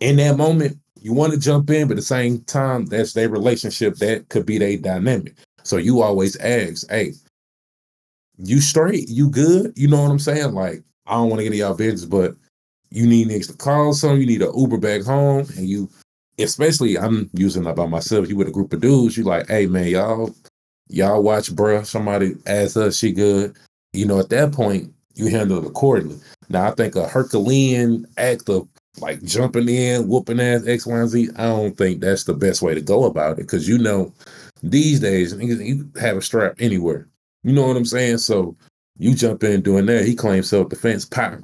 [0.01, 3.29] In that moment, you want to jump in, but at the same time, that's their
[3.29, 3.97] relationship.
[3.97, 5.35] That could be their dynamic.
[5.62, 7.12] So you always ask, hey,
[8.38, 9.73] you straight, you good?
[9.77, 10.53] You know what I'm saying?
[10.53, 12.35] Like, I don't want to get in y'all business, but
[12.90, 15.88] you need niggas to call some, you need an Uber back home, and you
[16.38, 18.29] especially I'm using that by myself.
[18.29, 20.35] You with a group of dudes, you like, hey man, y'all,
[20.88, 21.85] y'all watch, bruh.
[21.85, 23.57] Somebody asks us, she good.
[23.92, 26.18] You know, at that point, you handle it accordingly.
[26.48, 28.68] Now, I think a Herculean act of
[29.01, 32.62] like jumping in, whooping ass X, Y, and Z, I don't think that's the best
[32.62, 33.48] way to go about it.
[33.48, 34.12] Cause you know,
[34.62, 37.09] these days, you have a strap anywhere.
[37.44, 38.18] You know what I'm saying?
[38.18, 38.57] So
[38.98, 40.05] you jump in doing that.
[40.05, 41.05] He claims self defense.
[41.05, 41.38] Pow.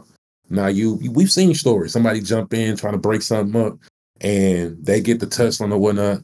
[0.51, 1.93] Now you, we've seen stories.
[1.93, 3.79] Somebody jump in trying to break something up,
[4.25, 6.23] and they get the touchdown or whatnot,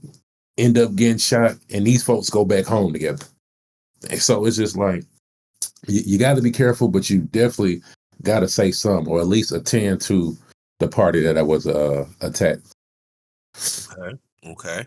[0.57, 3.27] end up getting shot, and these folks go back home together.
[4.09, 5.05] And so it's just like
[5.87, 7.83] you, you got to be careful, but you definitely
[8.23, 10.35] got to say something, or at least attend to
[10.79, 12.75] the party that I was uh, attacked.
[13.93, 14.19] Okay.
[14.47, 14.87] Okay.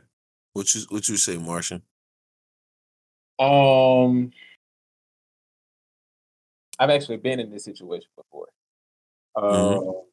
[0.53, 1.83] What you what you say, Martian?
[3.37, 4.31] Um,
[6.79, 8.47] I've actually been in this situation before.
[9.35, 10.03] Um, Mhm.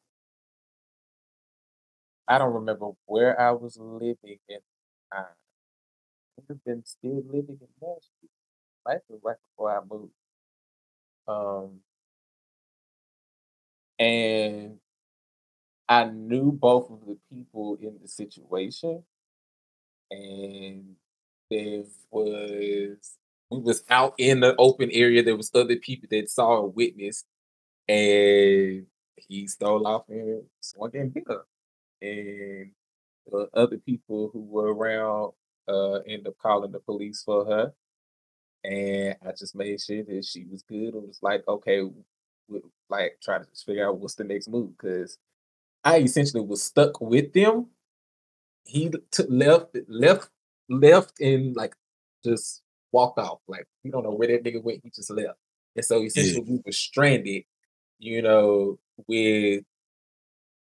[2.31, 5.25] I don't remember where I was living at the time.
[6.39, 8.29] I have been still living in Nashville.
[8.87, 10.13] Have been right before I moved.
[11.27, 11.81] Um,
[13.99, 14.79] and
[15.87, 19.03] I knew both of the people in the situation,
[20.09, 20.95] and
[21.49, 23.17] there was
[23.49, 25.23] we was out in the open area.
[25.23, 27.25] There was other people that saw a witness,
[27.87, 31.43] and he stole off and swung and hit her.
[32.01, 32.71] And
[33.27, 35.33] the other people who were around
[35.67, 37.73] uh ended up calling the police for her.
[38.63, 41.81] And I just made sure that she was good and was like, okay,
[42.89, 45.17] like try to figure out what's the next move because
[45.83, 47.67] I essentially was stuck with them.
[48.65, 50.29] He took left, left,
[50.69, 51.73] left, and like
[52.23, 53.39] just walked off.
[53.47, 54.81] Like we don't know where that nigga went.
[54.83, 55.37] He just left,
[55.75, 57.43] and so essentially we were stranded,
[57.97, 58.77] you know,
[59.07, 59.63] with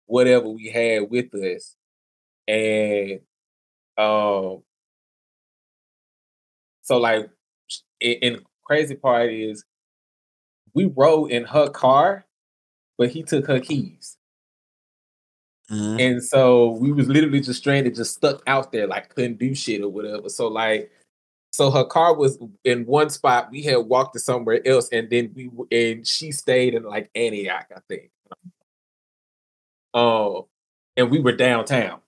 [0.10, 1.76] whatever we had with us,
[2.47, 3.22] and
[3.97, 4.64] um,
[6.82, 7.30] so like,
[8.01, 9.64] and, and crazy part is
[10.74, 12.26] we rode in her car,
[12.97, 14.18] but he took her keys.
[15.70, 15.99] Mhm.
[16.01, 19.82] And so we was literally just stranded, just stuck out there, like couldn't do shit
[19.82, 20.30] or whatever.
[20.30, 20.91] So like,
[21.51, 23.51] so her car was in one spot.
[23.51, 27.68] We had walked to somewhere else, and then we and she stayed in like Antioch,
[27.76, 28.12] I think.
[30.00, 30.43] Um,
[30.95, 32.00] and we were downtown.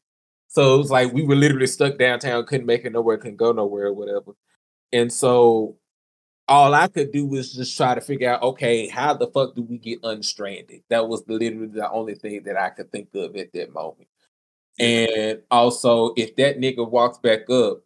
[0.48, 3.52] So it was like we were literally stuck downtown, couldn't make it nowhere, couldn't go
[3.52, 4.34] nowhere or whatever.
[4.92, 5.78] And so
[6.48, 9.62] all I could do was just try to figure out, okay, how the fuck do
[9.62, 10.84] we get unstranded?
[10.90, 14.10] That was literally the only thing that I could think of at that moment.
[14.78, 17.82] And also, if that nigga walks back up,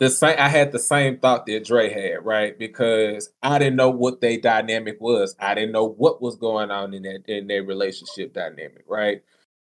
[0.00, 2.58] the same I had the same thought that Dre had, right?
[2.58, 5.36] Because I didn't know what their dynamic was.
[5.38, 9.22] I didn't know what was going on in that in their relationship dynamic, right?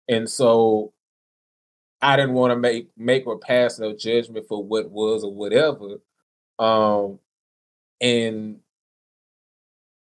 [0.09, 0.95] And so
[2.01, 5.99] I didn't want to make make or pass no judgment for what was or whatever.
[6.59, 7.19] Um
[8.01, 8.61] and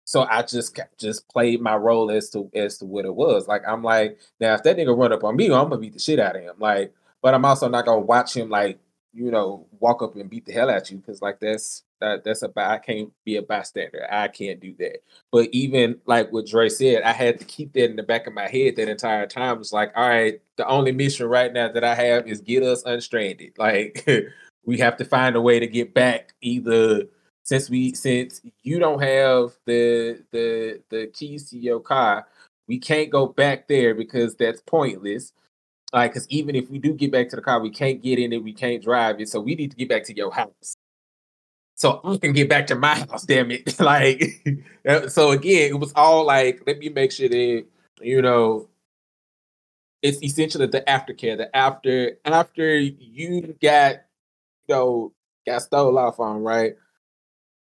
[0.05, 3.49] so I just just played my role as to as to what it was.
[3.49, 5.99] Like I'm like, now if that nigga run up on me, I'm gonna beat the
[5.99, 6.55] shit out of him.
[6.57, 8.79] Like, but I'm also not gonna watch him like
[9.13, 12.43] you know, walk up and beat the hell out you because like that's that that's
[12.43, 14.07] a I can't be a bystander.
[14.11, 15.03] I can't do that.
[15.31, 18.33] But even like what Dre said, I had to keep that in the back of
[18.33, 19.59] my head that entire time.
[19.59, 22.83] It's like, all right, the only mission right now that I have is get us
[22.85, 23.53] unstranded.
[23.57, 24.07] Like
[24.65, 27.03] we have to find a way to get back either
[27.43, 32.27] since we since you don't have the the the keys to your car,
[32.67, 35.33] we can't go back there because that's pointless.
[35.93, 38.31] Like, because even if we do get back to the car, we can't get in
[38.31, 39.29] it, we can't drive it.
[39.29, 40.77] So we need to get back to your house.
[41.75, 43.79] So I can get back to my house, damn it.
[43.79, 44.21] like,
[45.09, 47.65] so again, it was all like, let me make sure that,
[48.01, 48.69] you know,
[50.01, 51.37] it's essentially the aftercare.
[51.37, 53.95] The after after you got,
[54.67, 55.13] you know,
[55.45, 56.73] got stole off on, right?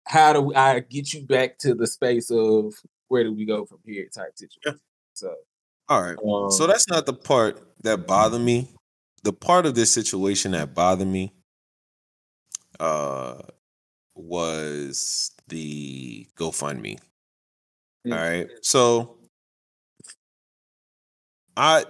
[0.07, 2.75] How do I get you back to the space of
[3.09, 4.81] where do we go from here type situation?
[5.15, 5.35] So
[5.89, 6.19] All right.
[6.25, 8.68] um, So that's not the part that bother me.
[9.22, 11.32] The part of this situation that bothered me
[12.80, 13.41] uh
[14.14, 16.99] was the GoFundMe.
[18.07, 18.49] All right.
[18.62, 19.16] So
[21.57, 21.85] I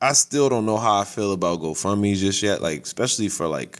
[0.00, 2.60] I still don't know how I feel about GoFundMe just yet.
[2.60, 3.78] Like, especially for like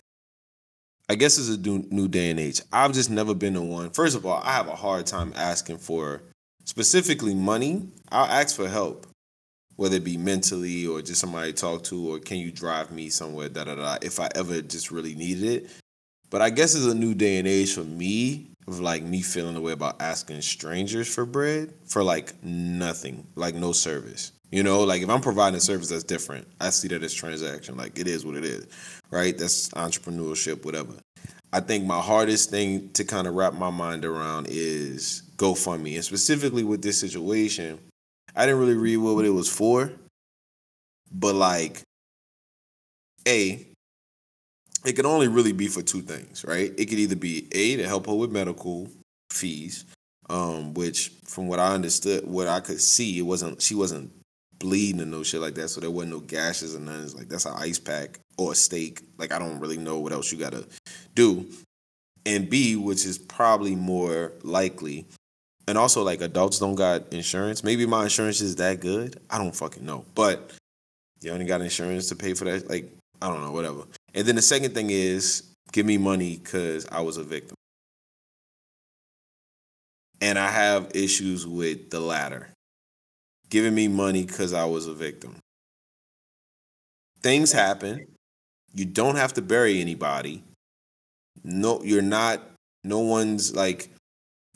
[1.08, 2.62] I guess it's a new, new day and age.
[2.72, 3.90] I've just never been the one.
[3.90, 6.22] First of all, I have a hard time asking for
[6.64, 7.88] specifically money.
[8.10, 9.06] I'll ask for help
[9.76, 13.08] whether it be mentally or just somebody to talk to, or can you drive me
[13.08, 15.70] somewhere, da da da, if I ever just really needed it.
[16.30, 19.54] But I guess it's a new day and age for me of like me feeling
[19.54, 24.32] the way about asking strangers for bread for like nothing, like no service.
[24.50, 27.76] You know, like if I'm providing a service that's different, I see that as transaction.
[27.76, 28.66] Like it is what it is,
[29.10, 29.36] right?
[29.36, 30.94] That's entrepreneurship, whatever.
[31.52, 36.04] I think my hardest thing to kind of wrap my mind around is GoFundMe, and
[36.04, 37.78] specifically with this situation,
[38.34, 39.92] I didn't really read what it was for,
[41.12, 41.82] but like,
[43.26, 43.66] a,
[44.84, 46.72] it could only really be for two things, right?
[46.76, 48.88] It could either be a to help her with medical
[49.30, 49.84] fees,
[50.28, 54.10] um, which from what I understood, what I could see, it wasn't she wasn't
[54.58, 57.04] bleeding and no shit like that, so there wasn't no gashes or nothing.
[57.04, 59.00] It's like that's an ice pack or a steak.
[59.16, 60.66] Like I don't really know what else you gotta
[61.14, 61.46] do.
[62.26, 65.06] And B, which is probably more likely,
[65.66, 67.64] and also like adults don't got insurance.
[67.64, 69.20] Maybe my insurance is that good.
[69.30, 70.04] I don't fucking know.
[70.14, 70.52] But
[71.20, 72.68] you only got insurance to pay for that.
[72.68, 72.90] Like
[73.22, 73.82] I don't know, whatever.
[74.14, 75.42] And then the second thing is
[75.72, 77.56] give me money because I was a victim.
[80.20, 82.48] And I have issues with the latter.
[83.50, 85.36] Giving me money because I was a victim.
[87.22, 88.06] Things happen.
[88.74, 90.42] You don't have to bury anybody.
[91.42, 92.40] No, you're not.
[92.84, 93.90] No one's like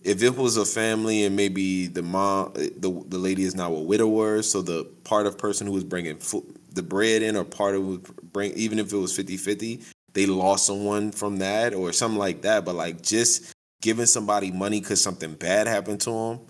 [0.03, 3.80] if it was a family and maybe the mom the the lady is now a
[3.80, 7.74] widower so the part of person who was bringing fo- the bread in or part
[7.74, 9.84] of would bring even if it was 50-50
[10.14, 12.64] they lost someone from that or something like that.
[12.64, 16.40] But like just giving somebody money because something bad happened to them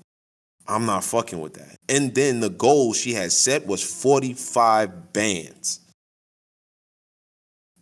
[0.66, 1.76] i'm not fucking with that.
[1.88, 5.80] And then the goal she had set was 45 bands.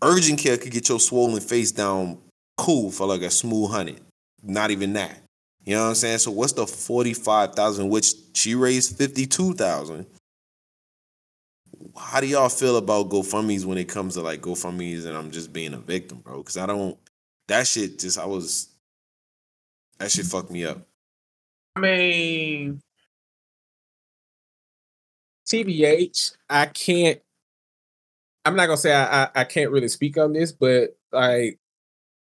[0.02, 2.18] Urgent care could get your swollen face down
[2.56, 4.00] cool for like a smooth hundred.
[4.42, 5.25] Not even that
[5.66, 6.18] you know what I'm saying?
[6.18, 10.06] So what's the forty five thousand, which she raised fifty two thousand?
[11.96, 15.52] How do y'all feel about GoFundmes when it comes to like GoFundmes and I'm just
[15.52, 16.38] being a victim, bro?
[16.38, 16.96] Because I don't.
[17.48, 18.68] That shit just I was.
[19.98, 20.86] That shit fucked me up.
[21.74, 22.80] I mean,
[25.48, 27.20] TBH, I can't.
[28.44, 31.58] I'm not gonna say I, I I can't really speak on this, but like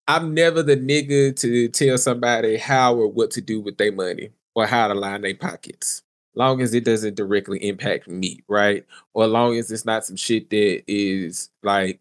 [0.07, 4.31] I'm never the nigga to tell somebody how or what to do with their money
[4.55, 6.03] or how to line their pockets.
[6.35, 8.85] Long as it doesn't directly impact me, right?
[9.15, 12.01] Or long as it's not some shit that is like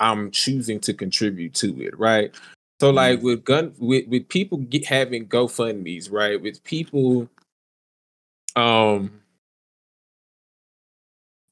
[0.00, 2.32] I'm choosing to contribute to it, right?
[2.80, 6.40] So like with gun with with people get, having GoFundmes, right?
[6.40, 7.28] With people
[8.56, 9.20] um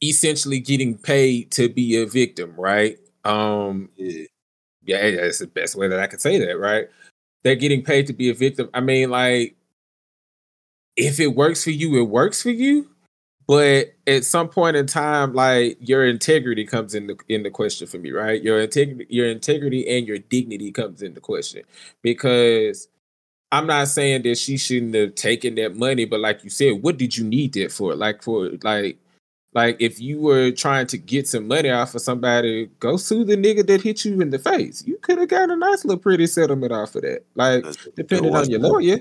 [0.02, 2.98] essentially getting paid to be a victim, right?
[3.24, 4.26] Um, Yeah.
[4.86, 6.88] Yeah, that's the best way that I can say that, right?
[7.42, 8.70] They're getting paid to be a victim.
[8.74, 9.56] I mean, like,
[10.96, 12.88] if it works for you, it works for you.
[13.46, 18.10] But at some point in time, like your integrity comes into into question for me,
[18.10, 18.42] right?
[18.42, 21.62] Your integrity, your integrity and your dignity comes into question
[22.02, 22.88] because
[23.52, 26.96] I'm not saying that she shouldn't have taken that money, but like you said, what
[26.96, 27.94] did you need that for?
[27.94, 28.98] Like for like
[29.56, 33.38] like if you were trying to get some money off of somebody, go sue the
[33.38, 34.84] nigga that hit you in the face.
[34.86, 37.24] You could have got a nice little pretty settlement off of that.
[37.34, 38.98] Like depending on your lawyer.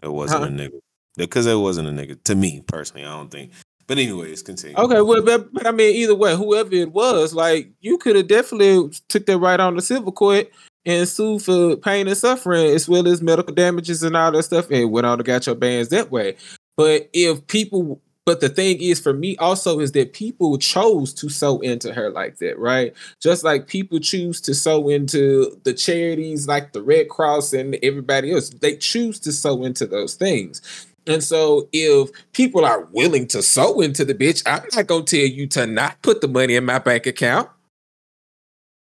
[0.00, 0.46] It wasn't Huh?
[0.46, 0.78] a nigga.
[1.16, 2.22] Because it wasn't a nigga.
[2.22, 3.50] To me, personally, I don't think.
[3.88, 4.76] But anyways, continue.
[4.76, 8.28] Okay, well, but, but I mean, either way, whoever it was, like you could have
[8.28, 10.48] definitely took that right on the civil court
[10.86, 14.70] and sued for pain and suffering as well as medical damages and all that stuff,
[14.70, 16.36] and went on to got your bands that way.
[16.76, 21.30] But if people, but the thing is, for me also is that people chose to
[21.30, 22.92] sow into her like that, right?
[23.22, 28.30] Just like people choose to sow into the charities like the Red Cross and everybody
[28.30, 30.60] else, they choose to sow into those things.
[31.06, 35.20] And so if people are willing to sow into the bitch, I'm not gonna tell
[35.20, 37.48] you to not put the money in my bank account.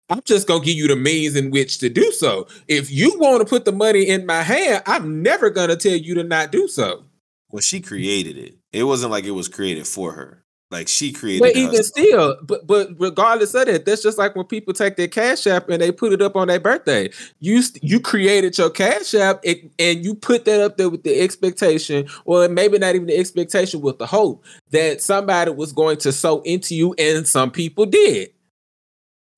[0.10, 2.48] I'm just gonna give you the means in which to do so.
[2.68, 6.16] If you want to put the money in my hand, I'm never gonna tell you
[6.16, 7.06] to not do so.
[7.50, 8.57] Well, she created it.
[8.74, 10.44] It wasn't like it was created for her.
[10.70, 14.46] Like she created But even still, but but regardless of that, that's just like when
[14.46, 17.10] people take their cash app and they put it up on their birthday.
[17.40, 21.22] You you created your cash app it, and you put that up there with the
[21.22, 26.12] expectation, or maybe not even the expectation, with the hope that somebody was going to
[26.12, 28.34] sow into you, and some people did.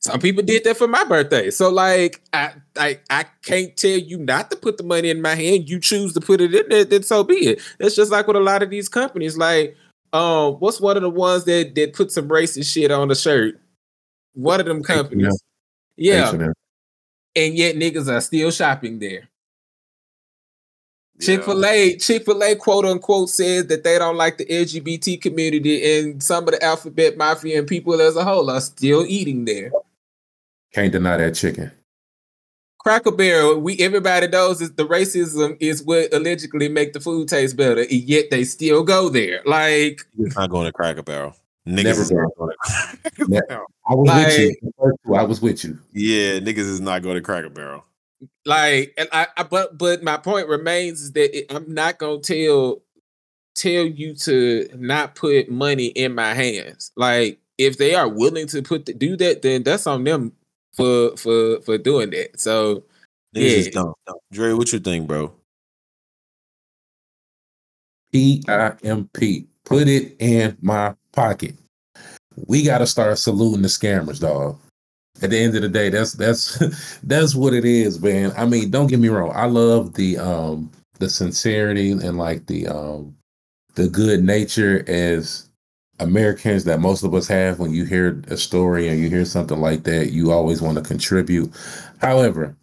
[0.01, 1.49] Some people did that for my birthday.
[1.49, 5.35] So like I I I can't tell you not to put the money in my
[5.35, 5.69] hand.
[5.69, 7.61] You choose to put it in there, then so be it.
[7.79, 9.37] It's just like with a lot of these companies.
[9.37, 9.75] Like,
[10.13, 13.59] um, what's one of the ones that that put some racist shit on the shirt?
[14.33, 15.43] One of them companies.
[15.97, 16.29] Yeah.
[16.29, 16.53] H&M.
[17.35, 19.27] And yet niggas are still shopping there.
[21.19, 26.51] Chick-fil-A, Chick-fil-A quote unquote says that they don't like the LGBT community and some of
[26.51, 29.69] the alphabet mafia and people as a whole are still eating there.
[30.73, 31.71] Can't deny that chicken.
[32.79, 37.57] Cracker Barrel, we everybody knows is the racism is what allegedly make the food taste
[37.57, 39.41] better, and yet they still go there.
[39.45, 41.35] Like, It's not going to Cracker Barrel.
[41.67, 42.17] Niggas Never is been.
[42.21, 43.65] not going to Cracker Barrel.
[43.89, 44.47] I was with you.
[44.47, 45.79] Like- The first two, I was with you.
[45.91, 47.83] Yeah, niggas is not going to Cracker Barrel.
[48.45, 52.19] like, and I, I but but my point remains is that it, I'm not gonna
[52.19, 52.81] tell
[53.55, 56.91] tell you to not put money in my hands.
[56.95, 60.31] Like, if they are willing to put the, do that, then that's on them
[60.73, 62.39] for for for doing that.
[62.39, 62.83] So
[63.35, 63.71] Niggas is Yeah.
[63.73, 63.93] dumb.
[64.07, 64.17] dumb.
[64.31, 65.31] Dre, what you think, bro?
[68.11, 69.47] P I M P.
[69.65, 71.55] Put it in my pocket.
[72.47, 74.57] We got to start saluting the scammers, dog.
[75.21, 76.57] At the end of the day, that's that's
[77.03, 78.31] that's what it is, man.
[78.37, 79.31] I mean, don't get me wrong.
[79.35, 83.15] I love the um the sincerity and like the um
[83.75, 85.48] the good nature as
[85.99, 89.59] Americans that most of us have when you hear a story and you hear something
[89.59, 91.51] like that, you always want to contribute.
[91.99, 92.55] However,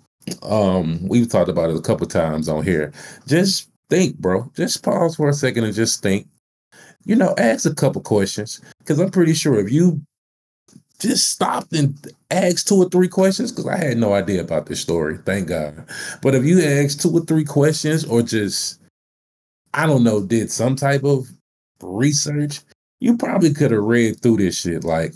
[0.43, 2.93] um, we've talked about it a couple times on here.
[3.27, 4.51] Just think, bro.
[4.57, 6.27] Just pause for a second and just think.
[7.05, 10.01] You know, ask a couple questions because I'm pretty sure if you
[10.99, 11.95] just stopped and
[12.31, 15.87] asked two or three questions, because I had no idea about this story, thank God.
[16.23, 18.81] But if you asked two or three questions or just,
[19.75, 21.29] I don't know, did some type of
[21.81, 22.61] research,
[23.01, 24.85] you probably could have read through this shit.
[24.85, 25.15] Like,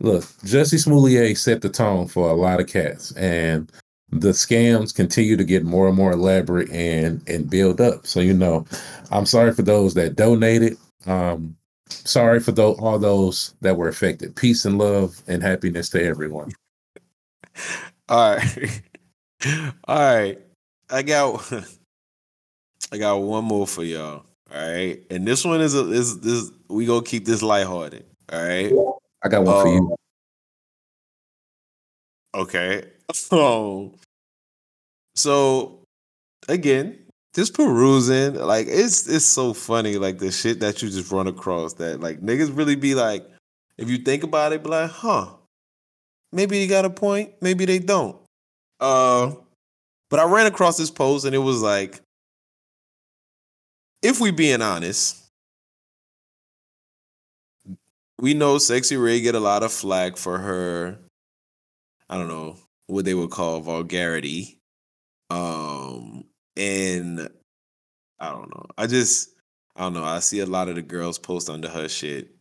[0.00, 3.70] look, Jussie Smollett set the tone for a lot of cats, and
[4.10, 8.06] the scams continue to get more and more elaborate and and build up.
[8.06, 8.66] So you know,
[9.10, 10.76] I'm sorry for those that donated.
[11.06, 11.56] Um,
[11.90, 14.36] sorry for those all those that were affected.
[14.36, 16.52] Peace and love and happiness to everyone.
[18.08, 18.82] All right.
[19.84, 20.38] All right.
[20.90, 21.52] I got
[22.92, 24.24] I got one more for y'all.
[24.52, 25.04] All right.
[25.10, 28.04] And this one is a is this we gonna keep this lighthearted.
[28.32, 28.72] All right.
[29.22, 29.96] I got one for you.
[32.34, 32.84] Okay.
[33.12, 33.94] So
[35.14, 35.82] so
[36.48, 36.98] again,
[37.34, 41.74] just perusing, like it's it's so funny, like the shit that you just run across
[41.74, 43.26] that like niggas really be like,
[43.76, 45.28] if you think about it, be like, huh,
[46.32, 48.16] maybe you got a point, maybe they don't.
[48.80, 49.32] Uh
[50.10, 52.00] but I ran across this post and it was like,
[54.02, 55.24] if we being honest,
[58.18, 60.98] we know Sexy Red get a lot of flack for her,
[62.08, 64.58] I don't know, what they would call vulgarity.
[65.30, 66.24] Um
[66.56, 67.28] and
[68.18, 68.66] I don't know.
[68.76, 69.30] I just
[69.76, 70.04] I don't know.
[70.04, 72.34] I see a lot of the girls post under her shit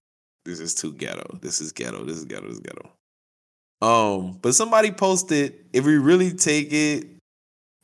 [0.47, 1.39] this is too ghetto.
[1.41, 2.05] This is ghetto.
[2.05, 2.47] This is ghetto.
[2.47, 2.89] This is ghetto.
[3.81, 7.05] Um, but somebody posted if we really take it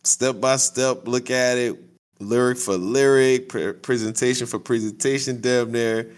[0.06, 1.78] step by step, look at it,
[2.20, 6.12] lyric for lyric, pre- presentation for presentation, damn near.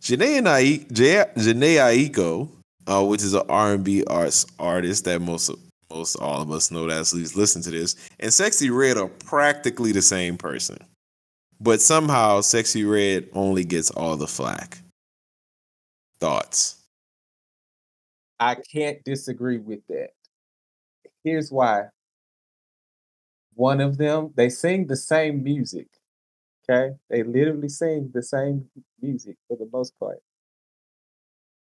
[0.00, 1.76] Jhené and I, J- Jhené
[2.10, 2.48] Aiko,
[2.86, 5.50] uh, which is an R&B arts artist that most
[5.90, 9.08] most all of us know that at least listen to this, and Sexy Red are
[9.08, 10.78] practically the same person,
[11.60, 14.78] but somehow Sexy Red only gets all the flack.
[16.18, 16.76] Thoughts?
[18.40, 20.08] I can't disagree with that.
[21.22, 21.84] Here's why.
[23.54, 25.88] One of them, they sing the same music.
[26.68, 26.96] Okay?
[27.08, 28.68] They literally sing the same
[29.00, 30.18] music for the most part.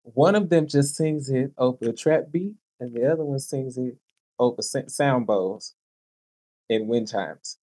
[0.03, 3.77] One of them just sings it over a trap beat, and the other one sings
[3.77, 3.97] it
[4.39, 5.75] over sound bowls
[6.69, 7.59] and wind chimes.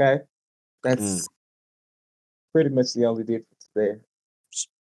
[0.00, 0.22] Okay?
[0.82, 1.26] That's mm.
[2.52, 4.00] pretty much the only difference there.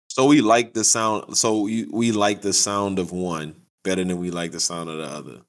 [0.08, 1.36] So we like the sound.
[1.36, 3.54] So we, we like the sound of one
[3.84, 5.40] better than we like the sound of the other.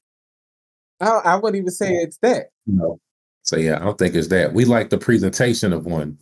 [1.01, 2.49] I, I wouldn't even say it's that.
[2.67, 2.99] No.
[3.43, 4.53] So yeah, I don't think it's that.
[4.53, 6.17] We like the presentation of one.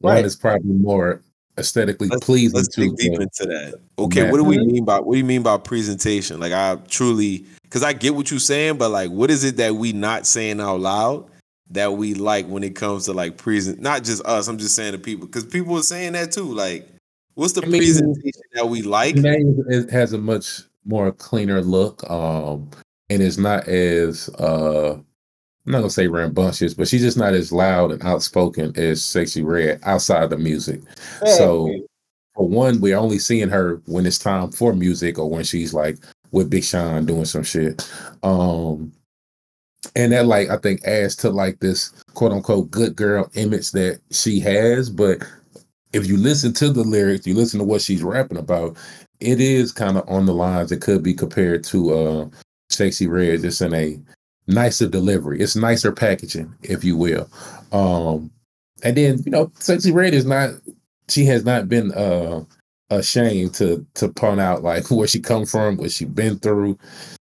[0.00, 1.22] One is probably more
[1.58, 3.80] aesthetically pleasing Let's dig deep into that.
[3.98, 6.38] Okay, what do we mean by what do you mean by presentation?
[6.38, 9.74] Like I truly because I get what you're saying, but like what is it that
[9.74, 11.26] we not saying out loud
[11.70, 14.92] that we like when it comes to like present not just us, I'm just saying
[14.92, 16.52] to people because people are saying that too.
[16.52, 16.86] Like,
[17.34, 19.14] what's the I mean, presentation that we like?
[19.16, 22.68] Jhené is- is- has a much more cleaner look, um,
[23.10, 24.98] and is not as uh,
[25.66, 29.42] I'm not gonna say rambunctious, but she's just not as loud and outspoken as Sexy
[29.42, 30.80] Red outside the music.
[31.36, 31.72] So,
[32.34, 35.98] for one, we're only seeing her when it's time for music or when she's like
[36.30, 37.90] with Big Sean doing some shit.
[38.22, 38.92] Um,
[39.96, 44.00] and that like I think adds to like this quote unquote good girl image that
[44.12, 44.88] she has.
[44.88, 45.24] But
[45.92, 48.76] if you listen to the lyrics, you listen to what she's rapping about,
[49.18, 52.28] it is kind of on the lines it could be compared to uh
[52.76, 53.98] Sexy Red, just in a
[54.46, 55.40] nicer delivery.
[55.40, 57.28] It's nicer packaging, if you will.
[57.72, 58.30] Um
[58.82, 60.50] and then, you know, Sexy Red is not
[61.08, 62.44] she has not been uh
[62.90, 66.78] ashamed to to point out like where she come from, what she been through.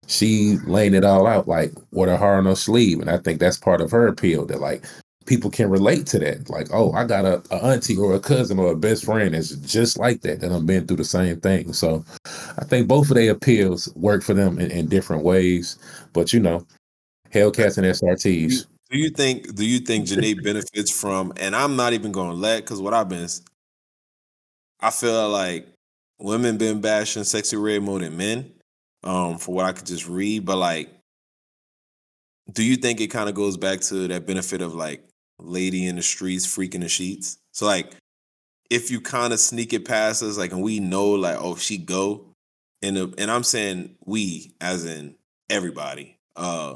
[0.07, 2.99] She laying it all out like with her heart on her sleeve.
[2.99, 4.85] And I think that's part of her appeal that like
[5.26, 6.49] people can relate to that.
[6.49, 9.55] Like, oh, I got a, a auntie or a cousin or a best friend that's
[9.57, 11.73] just like that, that I've been through the same thing.
[11.73, 12.05] So
[12.57, 15.78] I think both of their appeals work for them in, in different ways.
[16.13, 16.65] But you know,
[17.34, 18.67] Hellcats and SRTs.
[18.91, 22.61] Do you think do you think Jhené benefits from and I'm not even gonna let
[22.61, 23.28] because what I've been
[24.80, 25.67] I feel like
[26.19, 28.53] women been bashing sexy red more than men,
[29.03, 30.89] um, for what I could just read, but like
[32.53, 35.03] do you think it kind of goes back to that benefit of like
[35.39, 37.38] lady in the streets freaking the sheets?
[37.51, 37.95] So like
[38.69, 41.77] if you kind of sneak it past us, like and we know like, oh, she
[41.77, 42.25] go,
[42.81, 45.15] and the, and I'm saying we as in
[45.49, 46.75] everybody, uh,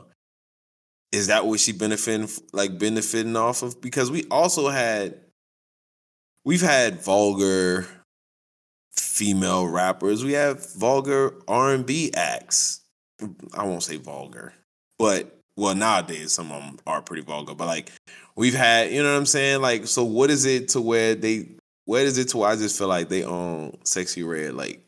[1.12, 3.82] is that what she benefiting like benefiting off of?
[3.82, 5.20] Because we also had
[6.46, 7.88] we've had vulgar
[8.92, 10.24] female rappers.
[10.24, 12.82] We have vulgar R and B acts.
[13.54, 14.54] I won't say vulgar,
[14.98, 17.56] but well nowadays some of them are pretty vulgar.
[17.56, 17.92] But like
[18.40, 19.62] we've had, you know what I'm saying?
[19.62, 21.50] Like, so what is it to where they?
[21.84, 24.80] Where is it to where I just feel like they own sexy red like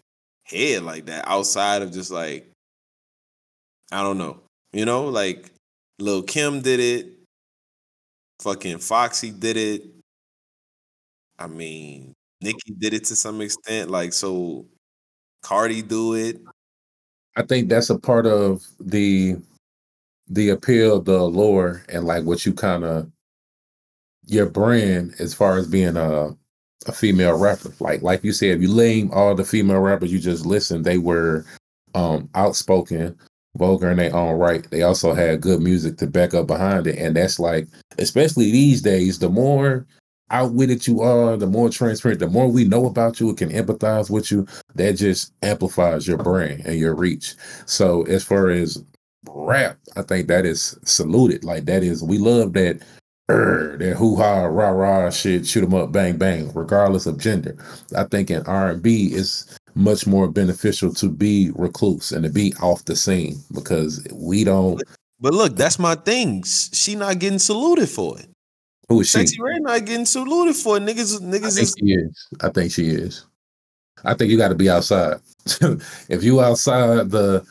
[0.45, 2.47] head like that outside of just like
[3.91, 4.39] I don't know,
[4.71, 5.49] you know, like
[5.99, 7.07] Lil Kim did it.
[8.41, 9.83] Fucking Foxy did it.
[11.37, 13.89] I mean, Nicki did it to some extent.
[13.89, 14.65] Like, so
[15.43, 16.41] Cardi do it.
[17.35, 19.37] I think that's a part of the
[20.27, 23.11] the appeal, the allure, and like what you kind of
[24.31, 26.35] your brand as far as being a
[26.87, 27.73] a female rapper.
[27.79, 30.97] Like like you said, if you name all the female rappers you just listened, they
[30.97, 31.45] were
[31.93, 33.17] um outspoken,
[33.55, 34.67] vulgar in their own right.
[34.71, 36.97] They also had good music to back up behind it.
[36.97, 37.67] And that's like,
[37.97, 39.85] especially these days, the more
[40.31, 44.09] outwitted you are, the more transparent, the more we know about you, it can empathize
[44.09, 44.47] with you.
[44.75, 47.35] That just amplifies your brand and your reach.
[47.65, 48.83] So as far as
[49.29, 51.43] rap, I think that is saluted.
[51.43, 52.81] Like that is we love that
[53.31, 57.55] er, that hoo ha rah rah shit, shoot 'em up, bang bang, regardless of gender.
[57.95, 62.29] I think in R and B it's much more beneficial to be recluse and to
[62.29, 64.81] be off the scene because we don't.
[65.19, 66.43] But look, that's my thing.
[66.43, 68.27] She not getting saluted for it.
[68.89, 69.19] Who is she?
[69.19, 70.83] Sexy Red not getting saluted for it.
[70.83, 72.27] Niggas, I niggas think is she is.
[72.41, 73.25] I think she is.
[74.03, 75.17] I think you got to be outside.
[76.09, 77.45] if you outside the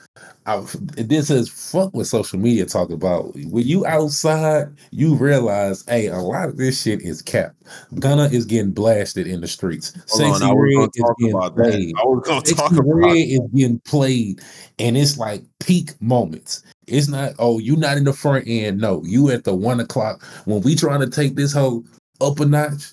[0.50, 0.64] I,
[1.02, 3.34] then says fuck what social media talk about.
[3.34, 7.54] When you outside, you realize, hey, a lot of this shit is cap.
[7.98, 9.92] Gunna is getting blasted in the streets.
[10.08, 11.94] Hold Sexy Red is getting about played.
[11.96, 14.40] I was gonna Sexy talk Red is getting played,
[14.78, 16.62] and it's like peak moments.
[16.86, 18.80] It's not, oh, you not in the front end.
[18.80, 21.84] No, you at the one o'clock when we trying to take this whole
[22.20, 22.90] up a notch.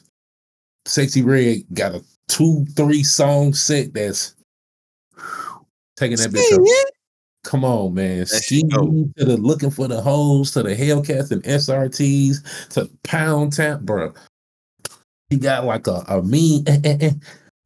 [0.86, 4.36] Sexy Red got a two, three song set that's
[5.97, 6.93] taking that bitch up.
[7.47, 8.19] Come on, man.
[8.19, 9.15] That Ski shit dope.
[9.15, 14.13] to the looking for the hoes, to the Hellcats and SRTs, to Pound Tap, bro.
[15.29, 17.11] He got like a, a mean eh, eh, eh,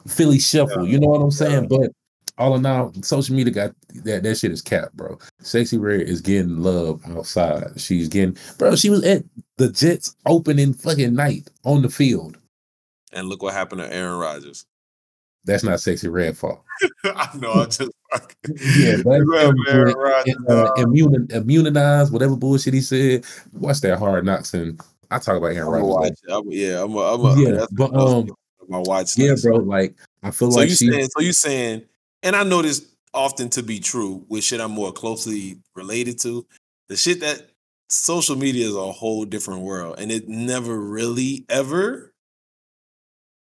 [0.08, 0.88] Philly shuffle.
[0.88, 1.68] You know what I'm saying?
[1.68, 1.90] But
[2.38, 3.72] all in all, social media got
[4.04, 5.18] that that shit is capped, bro.
[5.40, 7.64] Sexy Red is getting love outside.
[7.78, 8.76] She's getting, bro.
[8.76, 9.24] She was at
[9.58, 12.38] the Jets opening fucking night on the field.
[13.14, 14.64] And look what happened to Aaron Rodgers.
[15.44, 16.64] That's not Sexy Red fault.
[17.04, 17.54] I know.
[17.54, 17.90] I just
[18.76, 19.96] Yeah, what happened
[20.26, 20.78] and, uh, dog.
[20.78, 23.26] immuni- immunized, whatever bullshit he said.
[23.54, 26.22] Watch that hard knocks and I talk about Aaron Rodgers.
[26.30, 26.94] I'm, yeah, I'm.
[26.96, 27.26] A, I'm.
[27.26, 28.30] A, Yeah, that's but, um,
[28.70, 29.18] my watch.
[29.18, 29.58] Yeah, bro.
[29.58, 30.90] Like I feel So like you she.
[30.90, 31.10] saying?
[31.16, 31.84] So you saying?
[32.24, 36.46] And I know this often to be true with shit I'm more closely related to.
[36.88, 37.50] The shit that
[37.90, 42.14] social media is a whole different world, and it never really ever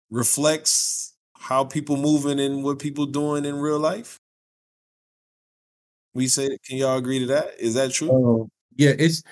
[0.10, 4.20] reflects how people moving and what people doing in real life.
[6.14, 7.60] We say, can y'all agree to that?
[7.60, 8.12] Is that true?
[8.42, 9.24] Um, yeah, it's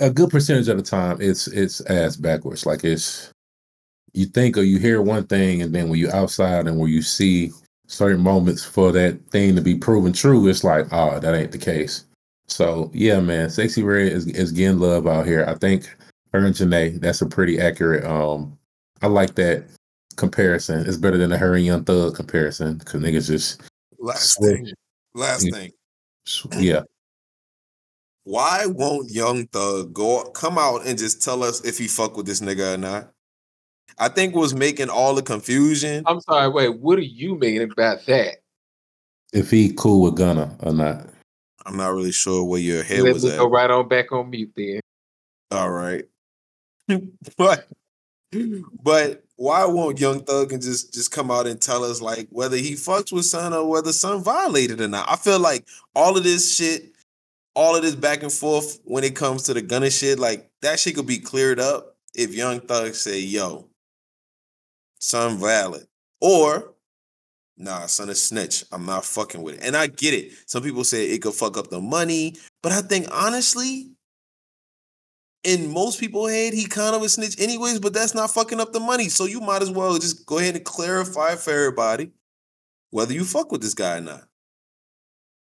[0.00, 1.18] a good percentage of the time.
[1.20, 2.66] It's it's ass backwards.
[2.66, 3.32] Like it's
[4.12, 7.02] you think or you hear one thing, and then when you outside and when you
[7.02, 7.52] see
[7.86, 11.58] certain moments for that thing to be proven true, it's like, oh, that ain't the
[11.58, 12.04] case.
[12.46, 15.44] So yeah, man, Sexy Red is is getting love out here.
[15.46, 15.94] I think
[16.32, 18.04] her and Jhené, that's a pretty accurate.
[18.04, 18.58] Um,
[19.02, 19.64] I like that
[20.16, 20.86] comparison.
[20.86, 23.62] It's better than the her and Young Thug comparison because niggas just
[23.98, 24.56] Last switch.
[24.56, 24.72] thing.
[25.14, 25.72] Last thing.
[26.58, 26.82] Yeah,
[28.24, 32.26] Why won't Young Thug go come out and just tell us if he fuck with
[32.26, 33.10] this nigga or not?
[33.98, 36.02] I think was making all the confusion.
[36.06, 36.48] I'm sorry.
[36.48, 38.36] Wait, what do you mean about that?
[39.34, 41.08] if he cool with Gunna or not.
[41.66, 43.38] I'm not really sure where your head Let was me at.
[43.38, 44.80] go right on back on mute then.
[45.50, 46.04] All right,
[47.36, 47.66] but
[48.82, 52.56] but why won't Young Thug and just just come out and tell us like whether
[52.56, 55.10] he fucks with Son or whether Son violated or not?
[55.10, 56.92] I feel like all of this shit,
[57.54, 60.78] all of this back and forth when it comes to the Gunna shit, like that
[60.78, 63.68] shit could be cleared up if Young Thug say, "Yo,
[65.00, 65.86] Son valid,"
[66.20, 66.74] or
[67.56, 68.64] Nah, son, a snitch.
[68.72, 69.60] I'm not fucking with it.
[69.62, 70.32] And I get it.
[70.46, 73.93] Some people say it could fuck up the money, but I think honestly,
[75.44, 78.72] in most people's head, he kind of a snitch anyways, but that's not fucking up
[78.72, 79.08] the money.
[79.08, 82.10] So you might as well just go ahead and clarify for everybody
[82.90, 84.24] whether you fuck with this guy or not.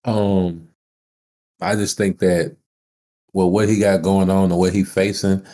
[0.05, 0.69] Um,
[1.61, 2.57] I just think that
[3.33, 5.45] well, what he got going on and what he facing,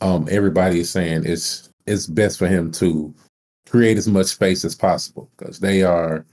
[0.00, 3.14] um, everybody is saying it's it's best for him to
[3.68, 6.24] create as much space as possible because they are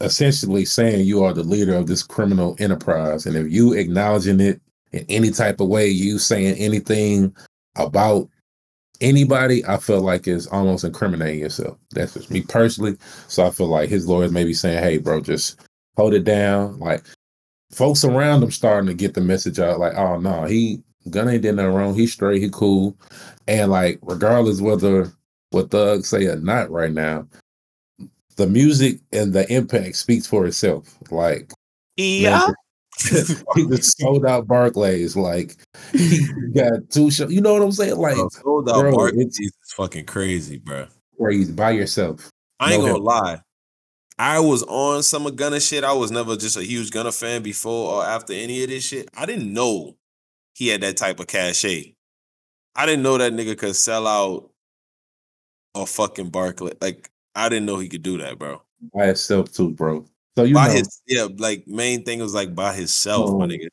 [0.00, 4.60] essentially saying you are the leader of this criminal enterprise, and if you acknowledging it
[4.94, 7.34] in any type of way, you saying anything
[7.76, 8.28] about
[9.00, 11.76] anybody, I feel like is almost incriminating yourself.
[11.90, 12.96] That's just me personally.
[13.28, 15.60] So I feel like his lawyers may be saying, "Hey, bro, just
[15.96, 17.04] hold it down." Like
[17.72, 21.42] folks around him starting to get the message out, like, "Oh no, he Gunna ain't
[21.42, 21.94] did nothing wrong.
[21.94, 22.40] He's straight.
[22.40, 22.96] He cool."
[23.48, 25.12] And like, regardless whether
[25.50, 27.26] what thugs say or not, right now,
[28.36, 30.96] the music and the impact speaks for itself.
[31.10, 31.52] Like,
[31.96, 32.52] Yeah.
[33.54, 35.16] He just sold out Barclays.
[35.16, 35.56] Like,
[35.92, 37.32] he got two shows.
[37.32, 37.96] You know what I'm saying?
[37.96, 40.86] Like, Bro, sold out bro, Barclays it's is fucking crazy, bro.
[41.20, 42.30] crazy by yourself.
[42.60, 43.24] I ain't No gonna help.
[43.24, 43.40] lie.
[44.18, 45.82] I was on some of Gunna shit.
[45.82, 49.08] I was never just a huge Gunna fan before or after any of this shit.
[49.16, 49.96] I didn't know
[50.54, 51.94] he had that type of cachet.
[52.76, 54.50] I didn't know that nigga could sell out
[55.74, 56.74] a fucking Barclay.
[56.80, 58.62] Like I didn't know he could do that, bro.
[58.94, 60.06] by himself too, bro.
[60.36, 63.48] So you by know, his yeah, like main thing was like by himself, my Oh.
[63.48, 63.68] nigga.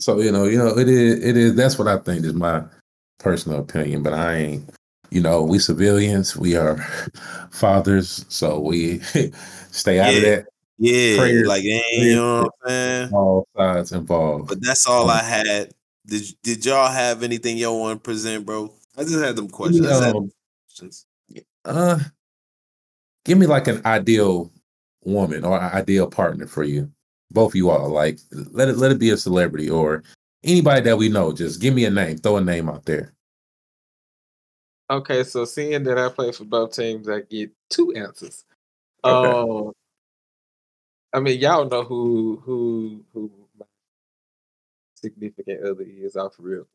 [0.00, 1.54] so you know, you know, it is, it is.
[1.54, 2.64] That's what I think is my
[3.18, 4.02] personal opinion.
[4.02, 4.70] But I ain't,
[5.10, 6.76] you know, we civilians, we are
[7.50, 8.98] fathers, so we
[9.70, 10.46] stay out of that.
[10.78, 13.12] Yeah, Prayers- like you know what I'm saying?
[13.14, 14.48] All sides involved.
[14.48, 15.70] But that's all I had.
[16.04, 18.72] Did did y'all have anything y'all want to present, bro?
[18.98, 19.86] I just had them questions.
[19.86, 20.32] I just had Um,
[20.66, 21.06] questions.
[21.64, 21.98] uh,
[23.24, 24.50] give me like an ideal
[25.04, 26.90] woman or ideal partner for you.
[27.30, 30.02] Both you all like let it let it be a celebrity or
[30.44, 31.32] anybody that we know.
[31.32, 32.18] Just give me a name.
[32.18, 33.14] Throw a name out there.
[34.90, 38.44] Okay, so seeing that I play for both teams, I get two answers.
[39.02, 39.30] Okay.
[39.30, 39.72] Um,
[41.14, 43.66] I mean, y'all know who who who my
[44.94, 46.66] significant other is off real.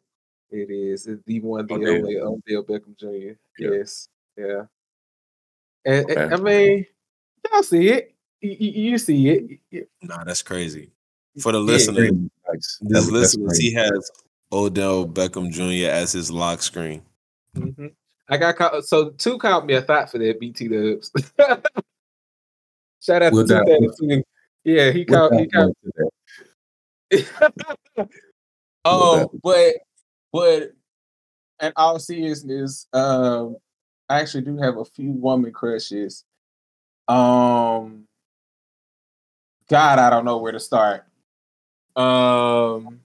[0.50, 2.06] It is it's the one, the Odell.
[2.06, 3.38] only Odell Beckham Jr.
[3.60, 3.72] Yeah.
[3.72, 4.64] Yes, yeah.
[5.86, 6.86] And, and- I mean,
[7.52, 8.17] y'all see it.
[8.42, 9.60] You, you you see it.
[9.72, 10.92] You- Nah, that's crazy.
[11.40, 12.12] For the Yeah, listener, this
[12.46, 13.62] That's- that's listeners, great.
[13.62, 14.12] he has
[14.52, 15.90] Odell Beckham Jr.
[15.90, 17.02] as his lock screen.
[17.56, 17.94] Mhm.
[18.30, 18.84] I got caught.
[18.86, 21.12] So two called me a thought for that BT Dubs.
[23.02, 24.24] Shout out We'll to dive- 2002.
[24.64, 25.32] Yeah, he We'll.
[25.38, 25.76] He dive called.
[25.84, 26.10] into
[27.98, 28.10] that.
[28.86, 29.76] um, but
[30.34, 30.72] but
[31.62, 33.56] in all seriousness, um,
[34.10, 36.24] I actually do have a few woman crushes.
[37.08, 38.07] Um,
[39.70, 41.04] God, I don't know where to start.
[41.96, 43.02] Um,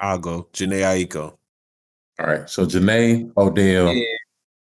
[0.00, 0.48] I'll go.
[0.52, 1.36] Jhené Aiko.
[2.18, 2.48] All right.
[2.50, 3.92] So Jhené, Odell.
[3.94, 4.04] yeah,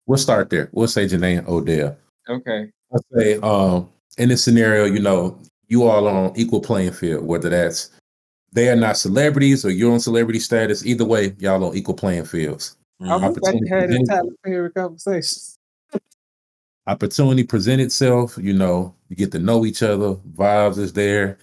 [0.07, 0.69] We'll start there.
[0.71, 1.97] We'll say Jhené Odell.
[2.27, 2.71] okay.
[2.91, 7.49] I'll say, um, in this scenario, you know, you all on equal playing field, whether
[7.49, 7.91] that's
[8.51, 10.83] they are not celebrities or you're on celebrity status.
[10.83, 12.75] Either way, y'all on equal playing fields.
[12.99, 13.27] I Mhm.
[13.29, 15.37] was about to have a Tyler Perry conversation.
[16.89, 21.37] Opportunity present itself, you know, you get to know each other, vibes is there,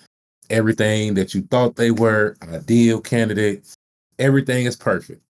[0.51, 3.65] everything that you thought they were, ideal candidate,
[4.19, 5.23] everything is perfect.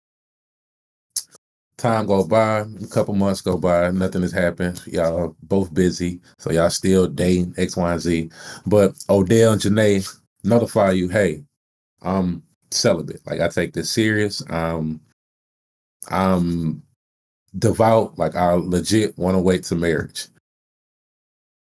[1.76, 4.80] Time go by, a couple months go by, nothing has happened.
[4.86, 8.30] Y'all both busy, so y'all still dating X, Y, and Z.
[8.64, 11.44] But Odell and Jhené notify you, hey,
[12.00, 13.20] I'm celibate.
[13.26, 14.42] Like I take this serious.
[14.48, 14.98] Um,
[16.10, 16.82] I'm
[17.58, 18.18] devout.
[18.18, 20.28] Like I legit want to wait to marriage.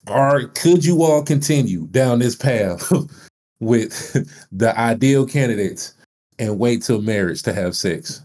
[0.09, 2.91] Or could you all continue down this path
[3.61, 5.95] with the ideal candidates
[6.39, 8.23] and wait till marriage to have sex?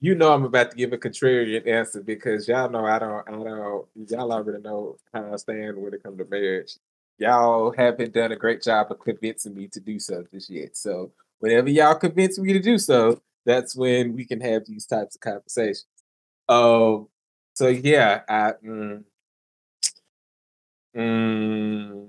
[0.00, 3.32] You know I'm about to give a contrarian answer because y'all know I don't I
[3.32, 6.76] don't y'all already know how I stand when it comes to marriage.
[7.18, 10.76] Y'all haven't done a great job of convincing me to do so this yet.
[10.76, 15.16] So whenever y'all convince me to do so, that's when we can have these types
[15.16, 15.86] of conversations.
[16.48, 17.08] Um
[17.54, 19.04] so yeah, I mm,
[20.94, 22.08] mm,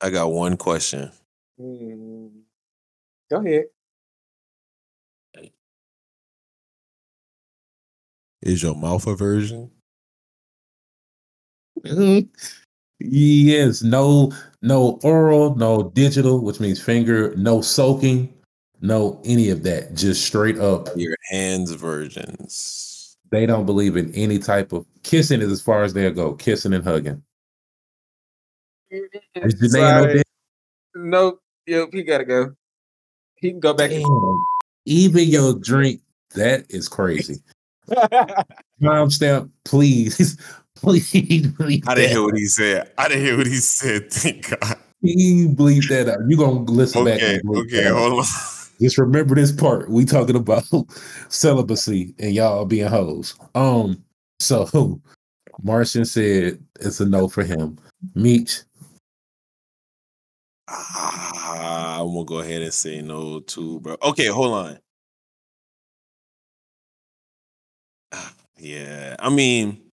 [0.00, 1.10] I got one question.
[1.58, 2.30] mm,
[3.30, 3.66] go ahead.
[8.42, 9.70] Is your mouth a virgin?
[11.84, 12.30] Mhm.
[13.06, 14.32] Yes, no,
[14.62, 18.32] no oral, no digital, which means finger, no soaking,
[18.80, 19.94] no any of that.
[19.94, 20.88] Just straight up.
[20.96, 23.16] Your hands virgins.
[23.30, 26.74] They don't believe in any type of kissing is as far as they'll go, kissing
[26.74, 27.22] and hugging.
[28.92, 29.46] Mm-hmm.
[29.46, 30.22] Is Jhené and Sorry.
[30.94, 31.40] Nope.
[31.66, 32.54] Yep, he gotta go.
[33.36, 34.46] He can go back to Damn.
[34.84, 36.00] Even your drink,
[36.34, 37.42] that is crazy.
[38.82, 40.36] Timestamp, please,
[41.58, 41.82] please.
[41.86, 42.90] I didn't hear what he said.
[42.98, 44.10] I didn't hear what he said.
[44.12, 44.76] Thank God.
[45.00, 46.20] Please bleep that out.
[46.28, 47.16] You gonna listen back?
[47.16, 48.24] Okay, bleep okay, hold on.
[48.80, 49.88] Just remember this part.
[49.90, 50.64] We talking about
[51.28, 53.36] celibacy and y'all being hoes.
[53.54, 54.02] Um,
[54.40, 55.00] so
[55.62, 57.78] Martian said it's a no for him.
[58.16, 58.62] Meech,
[60.68, 63.96] Ah, I'm gonna go ahead and say no too, bro.
[64.02, 64.78] Okay, hold on.
[68.12, 69.91] Ah, Yeah, I mean,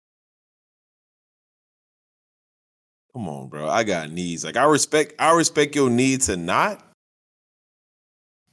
[3.15, 3.69] come on, bro.
[3.69, 4.43] I got needs.
[4.43, 6.83] Like I respect, I respect your need to not,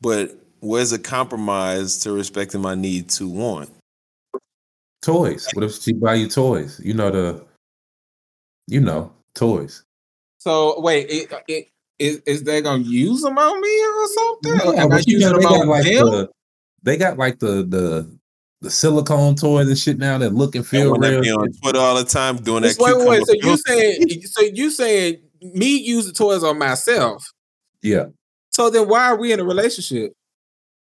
[0.00, 3.70] but where's a compromise to respecting my need to want?
[5.02, 5.48] toys.
[5.54, 6.80] What if she buy you toys?
[6.82, 7.44] You know the,
[8.68, 9.82] you know toys.
[10.38, 14.74] So wait, it, it, is is they gonna use them on me or something?
[14.74, 16.06] Yeah, Am I but you using know, them they got like them?
[16.06, 16.30] the,
[16.84, 18.18] they got like the the
[18.62, 21.22] the silicone toys and shit now that look and feel one that real.
[21.22, 23.62] be on Twitter all the time doing that wait, wait, So you filter.
[23.66, 27.24] saying so you saying me use the toys on myself?
[27.82, 28.06] Yeah,
[28.50, 30.12] So then why are we in a relationship?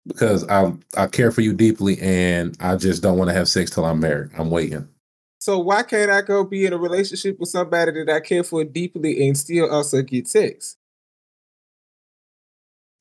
[0.07, 3.69] because I I care for you deeply and I just don't want to have sex
[3.71, 4.31] till I'm married.
[4.37, 4.87] I'm waiting.
[5.39, 8.63] So why can't I go be in a relationship with somebody that I care for
[8.63, 10.75] deeply and still also get sex?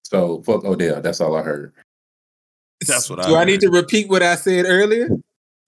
[0.04, 1.00] So fuck Odell.
[1.00, 1.72] That's all I heard.
[2.86, 3.28] That's what I.
[3.28, 3.46] Do I heard.
[3.46, 5.08] need to repeat what I said earlier?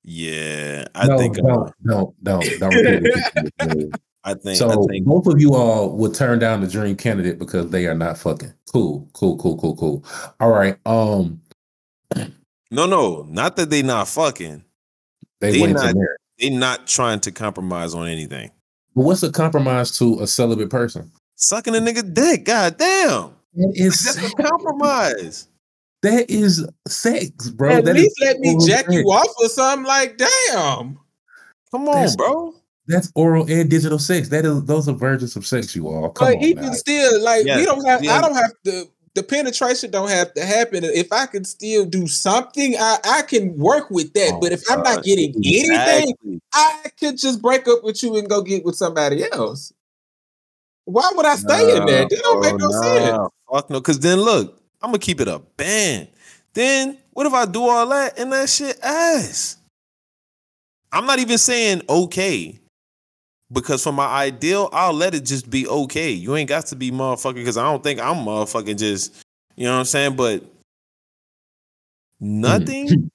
[0.05, 1.39] Yeah, I no, think.
[1.39, 2.75] uh, don't, don't, don't, don't.
[2.75, 4.01] repeat what you said.
[4.25, 4.57] I think.
[4.57, 5.05] so I think.
[5.05, 8.53] both of you all would turn down the dream candidate because they are not fucking.
[8.73, 10.05] Cool, cool, cool, cool, cool.
[10.41, 10.77] All right.
[10.87, 11.41] Um,
[12.71, 14.65] No, no, not that they not fucking.
[15.41, 16.19] they, They not- to marriage.
[16.39, 18.51] They not trying to compromise on anything.
[18.97, 21.11] But what's a compromise to a celibate person?
[21.37, 22.45] Sucking a nigga dick.
[22.47, 23.33] God damn.
[23.55, 25.49] It is That's a compromise.
[26.03, 27.71] That is sex, bro.
[27.71, 29.87] At That least let me oral jack you off or something.
[29.87, 30.99] Like, damn.
[31.71, 32.55] Come on, That's- bro.
[32.89, 34.29] That's oral and digital sex.
[34.31, 36.11] That is those are versions of sex, you all.
[36.11, 36.73] Come But on, even now.
[36.73, 38.03] still, like Yes, we don't have.
[38.03, 38.17] yeah.
[38.17, 38.87] I don't have to.
[39.15, 40.83] The penetration don't have to happen.
[40.83, 44.33] If I can still do something, I I can work with that.
[44.35, 45.05] Oh, but if I'm not God.
[45.05, 46.41] getting anything, Exactly.
[46.53, 49.73] I could just break up with you and go get with somebody else.
[50.85, 52.09] Why would I stay in there?
[52.09, 53.29] That don't make oh, no Nah, sense.
[53.53, 53.81] Fuck no.
[53.81, 56.09] Cause then look, I'm gonna keep it a band.
[56.55, 59.57] Then what if I do all that and that shit ass?
[60.91, 62.59] I'm not even saying okay.
[63.51, 66.11] Because for my ideal, I'll let it just be okay.
[66.11, 69.15] You ain't got to be motherfucking because I don't think I'm motherfucking just,
[69.57, 70.17] you know what I'm saying?
[70.17, 70.43] But
[72.19, 73.11] nothing,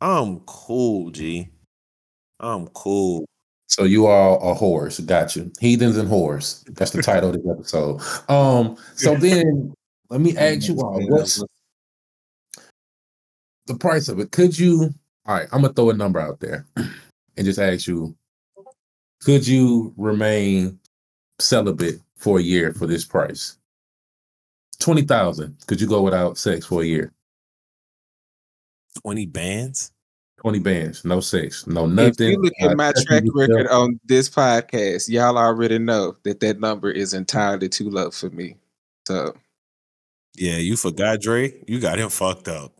[0.00, 1.48] I'm cool, G.
[2.38, 3.24] I'm cool.
[3.68, 5.04] So you are whores.
[5.04, 5.50] Got you.
[5.58, 6.62] Heathens and whores.
[6.74, 8.00] That's the title of this episode.
[8.30, 9.74] Um, so then
[10.10, 11.42] let me ask you all, what's
[13.66, 14.30] the price of it?
[14.30, 14.94] Could you
[15.26, 18.16] all right, I'm gonna throw a number out there and just ask you,
[19.20, 20.78] could you remain
[21.40, 23.58] celibate for a year for this price?
[24.78, 25.56] Twenty thousand.
[25.66, 27.12] Could you go without sex for a year?
[29.02, 29.92] 20 bands?
[30.40, 32.08] 20 bands, no sex, no nothing.
[32.08, 32.30] If nothing.
[32.30, 36.90] you look at my track record on this podcast, y'all already know that that number
[36.90, 38.56] is entirely too low for me.
[39.06, 39.34] So
[40.36, 41.52] Yeah, you forgot Dre.
[41.66, 42.72] You got him fucked up.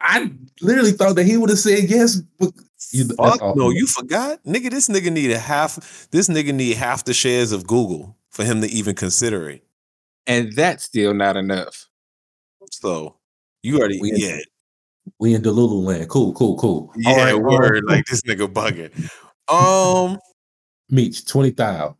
[0.00, 0.30] I
[0.60, 2.16] literally thought that he would have said yes.
[2.38, 2.52] But
[2.92, 3.56] you, that's Fuck awful.
[3.56, 4.70] no, you forgot, nigga.
[4.70, 6.08] This nigga needed half.
[6.10, 9.64] This nigga need half the shares of Google for him to even consider it.
[10.26, 11.88] and that's still not enough.
[12.70, 13.16] So
[13.62, 14.38] you already, We- yeah,
[15.18, 16.08] we in Delulu land.
[16.08, 16.92] Cool, cool, cool.
[16.96, 17.78] yeah, All right, word.
[17.78, 18.92] um, like this nigga bugging.
[19.52, 20.18] Um,
[20.88, 21.96] Meech, twenty thousand.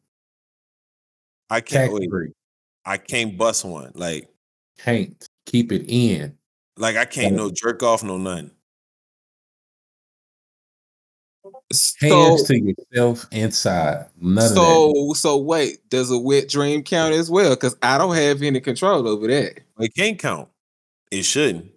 [1.51, 2.09] I can't Tax wait.
[2.11, 2.33] free.
[2.85, 3.93] I can't bust one.
[3.95, 4.29] Like,
[4.85, 6.37] Can't keep it in.
[6.77, 8.51] like I can't no jerk off, no nothing.
[11.73, 14.07] So Hands to yourself inside.
[14.21, 14.55] None of that.
[14.55, 17.51] so so wait, does a wet dream count as well?
[17.51, 19.61] Because I don't have any control over that.
[19.79, 20.49] It can't count.
[21.11, 21.71] It shouldn't.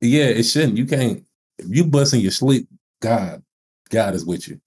[0.00, 0.76] Yeah, it shouldn't.
[0.76, 1.24] You can't.
[1.58, 2.68] If you bust in your sleep,
[3.00, 3.42] God,
[3.90, 4.60] God is with you.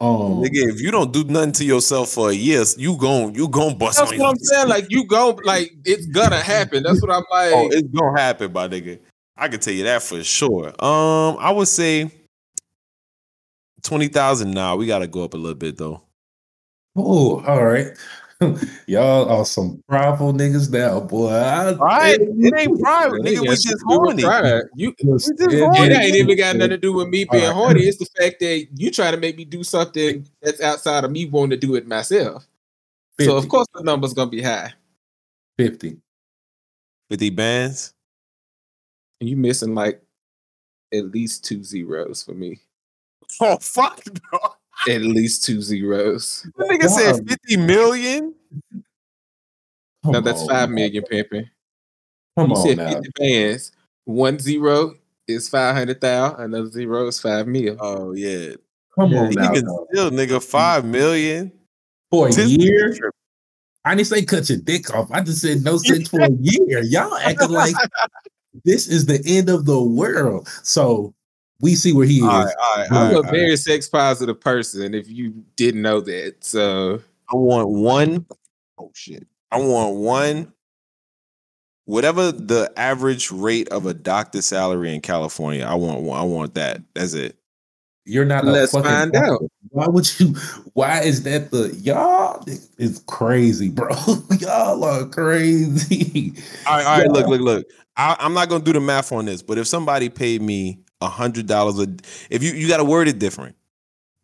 [0.00, 3.48] Um, Nigga, if you don't do nothing to yourself for a year, you gon' you
[3.48, 4.58] gon' bust That's on what I'm yourself.
[4.60, 4.68] saying.
[4.68, 6.82] Like you go, like it's gonna happen.
[6.82, 7.52] That's what I'm like.
[7.54, 8.98] Oh, it's gonna happen, my nigga.
[9.36, 10.68] I can tell you that for sure.
[10.84, 12.10] Um, I would say
[13.82, 14.50] twenty thousand.
[14.50, 16.02] Nah, we gotta go up a little bit though.
[16.96, 17.88] oh, all right.
[18.86, 21.30] Y'all are some prideful niggas now, boy.
[21.30, 22.18] I, Right?
[22.20, 23.40] It ain't private, nigga.
[23.40, 24.22] We just we were horny.
[24.76, 25.78] You Just- We just it- horny.
[25.80, 27.56] it it- ain't even got nothing to do with me being Alright.
[27.56, 27.80] horny.
[27.82, 31.26] It's the fact that you try to make me do something that's outside of me
[31.26, 32.46] wanting to do it myself.
[33.20, 34.72] So of course the number's gonna be high.
[35.58, 35.96] 50.
[37.10, 37.94] Fifty bands.
[39.20, 40.02] And you missing like
[40.92, 42.58] at least two zeros for me.
[43.40, 44.38] Oh fuck, bro.
[44.88, 46.46] At least two zeros.
[46.56, 48.34] The nigga said fifty million.
[50.02, 50.74] Come no, that's on, five man.
[50.76, 51.48] million, Pimpin.
[52.36, 52.92] Come You on said now.
[52.94, 53.72] 50 bands.
[54.04, 54.94] One zero
[55.26, 56.40] is five hundred thousand.
[56.44, 57.76] Another zero is five mil.
[57.80, 58.54] Oh yeah.
[58.94, 59.50] Come Yeah, on now.
[59.50, 59.86] Even dog.
[59.90, 61.52] still, nigga, five million.
[62.10, 62.90] For a year?
[62.90, 63.10] nigga
[63.86, 65.10] I didn't say cut your dick off.
[65.10, 66.82] I just said no sex for a year.
[66.82, 67.74] Y'all acting like
[68.64, 70.48] this is the end of the world.
[70.62, 71.14] So
[71.60, 72.24] we see where he is.
[72.24, 73.32] All right, right, all I'm right, a all right.
[73.32, 74.94] very sex positive person.
[74.94, 77.00] If you didn't know that, so
[77.32, 78.26] I want one.
[78.78, 79.26] Oh shit.
[79.50, 80.52] I want one.
[81.86, 86.18] Whatever the average rate of a doctor salary in California, I want one.
[86.18, 86.80] I want that.
[86.94, 87.36] That's it.
[88.06, 88.44] You're not.
[88.44, 89.32] a Let's fucking find doctor.
[89.32, 89.42] out.
[89.70, 90.34] Why would you?
[90.72, 92.44] Why is that the y'all?
[92.78, 93.90] It's crazy, bro.
[94.38, 96.34] y'all are crazy.
[96.66, 97.10] All right, all right.
[97.10, 97.66] Look, look, look.
[97.96, 101.08] I, I'm not gonna do the math on this, but if somebody paid me a
[101.08, 101.86] hundred dollars a,
[102.30, 103.56] if you you got to word it different.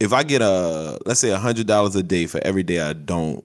[0.00, 2.94] If I get a let's say a hundred dollars a day for every day I
[2.94, 3.44] don't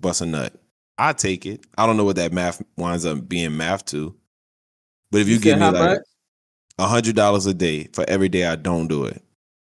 [0.00, 0.54] bust a nut,
[0.98, 1.64] I take it.
[1.78, 4.14] I don't know what that math winds up being math to,
[5.10, 6.00] but if you, give me like
[6.78, 9.22] a hundred dollars a day for every day I don't do it,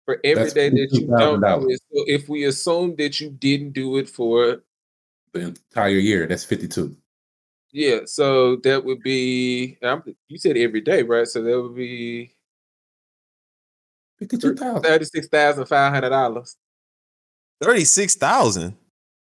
[0.06, 1.62] for every That's day that you don't $52,000.
[1.62, 1.82] do it.
[1.92, 4.64] So if we assume that you didn't do it for
[5.34, 6.28] The entire year.
[6.28, 6.96] That's fifty-two.
[7.72, 11.28] yeah, so that would be I'm, you said every day, right?
[11.28, 12.34] So that would be
[14.22, 14.84] Fifty-two thousand.
[14.84, 16.56] thirty six thousand five hundred dollars.
[17.60, 18.76] thirty six thousand.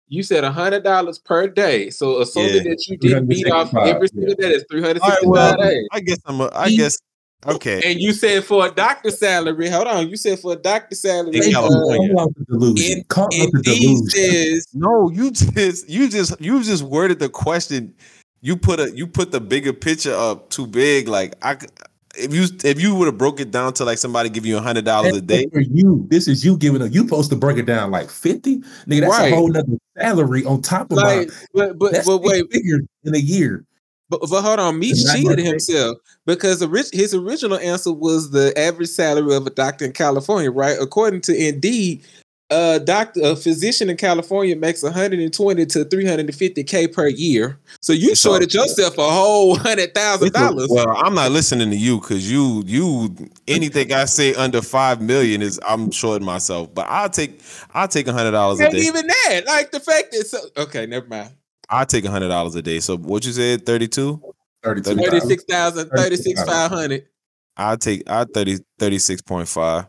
[0.08, 1.90] You said hundred dollars per day.
[1.90, 2.70] So assuming Yeah.
[2.70, 5.56] that you didn't beat off every single day, that's three hundred All right, sixty well,
[5.58, 5.88] days.
[5.92, 6.40] I guess I'm.
[6.40, 6.96] A, I guess
[7.46, 7.82] okay.
[7.84, 11.36] And you said for a doctor salary, hold on, you said for a doctor salary,
[11.36, 12.14] In uh, California.
[12.14, 12.98] Call out the delusion.
[13.00, 17.94] it, Call out the says No, you just you just you just worded the question
[18.40, 21.08] you put a you put the bigger picture up too big.
[21.08, 21.66] Like I, c-
[22.18, 24.60] if you if you would have broke it down to like somebody give you a
[24.60, 26.06] hundred dollars a day, for you.
[26.10, 26.92] This is you giving up.
[26.92, 29.00] You supposed to break it down like fifty, nigga.
[29.00, 29.32] That's Right.
[29.32, 33.14] a whole nother salary on top of Like, but but That's but wait, figures in
[33.14, 33.64] a year.
[34.10, 36.60] But, but hold on, not cheated himself because
[36.92, 40.78] his original answer was the average salary of a doctor in California, right?
[40.80, 42.02] According to Indeed,
[42.50, 47.58] Uh, a doctor, a physician in California makes 120 to 350k per year.
[47.82, 48.60] So you It's shorted good.
[48.62, 50.68] yourself a whole hundred thousand dollars.
[50.70, 53.14] Well, I'm not listening to you because you you
[53.46, 56.74] anything I say under five million is I'm shorting myself.
[56.74, 57.40] But I'll take
[57.74, 58.78] I'll take a hundred dollars a day.
[58.78, 59.42] even that.
[59.46, 61.30] Like the fact that so, okay, never mind.
[61.68, 62.80] I'll take a hundred dollars a day.
[62.80, 64.22] So what you said, thirty two?
[64.64, 64.96] 32.
[64.96, 67.06] 36,000, 36,500.
[67.56, 69.86] I'll take I 30 36.5.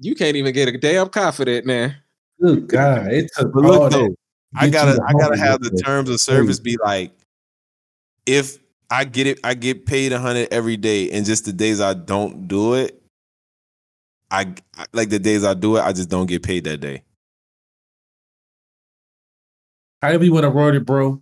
[0.00, 1.94] You can't even get a damn confident for that now.
[2.40, 4.16] Good God, it took But look though, that.
[4.56, 7.12] I gotta I gotta have the terms of service be like
[8.26, 8.58] if
[8.90, 11.94] I get it, I get paid a hundred every day, and just the days I
[11.94, 13.02] don't do it,
[14.30, 17.02] I I- like the days I do it, I just don't get paid that day.
[20.00, 21.20] However you want to word it, bro.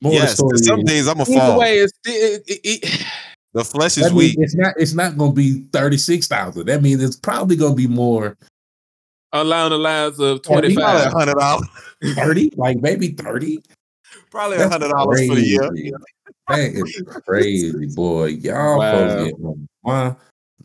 [0.00, 1.36] More yes, of the 'cause story some days I'm a fall.
[1.36, 3.06] Either way, it's it, it, it,
[3.54, 4.36] The flesh is means weak.
[4.40, 4.74] it's not.
[4.76, 6.66] It's not going to be thirty six thousand.
[6.66, 8.36] That means it's probably going to be more
[9.32, 11.12] along the lines of Probably 25.
[11.12, 11.68] hundred dollars,
[12.14, 13.62] thirty, like maybe thirty.
[14.30, 15.68] probably a That's hundred dollars for the year.
[15.68, 15.92] crazy.
[16.48, 18.26] That is crazy, boy.
[18.26, 18.92] Y'all Wow.
[18.92, 20.16] folks get on my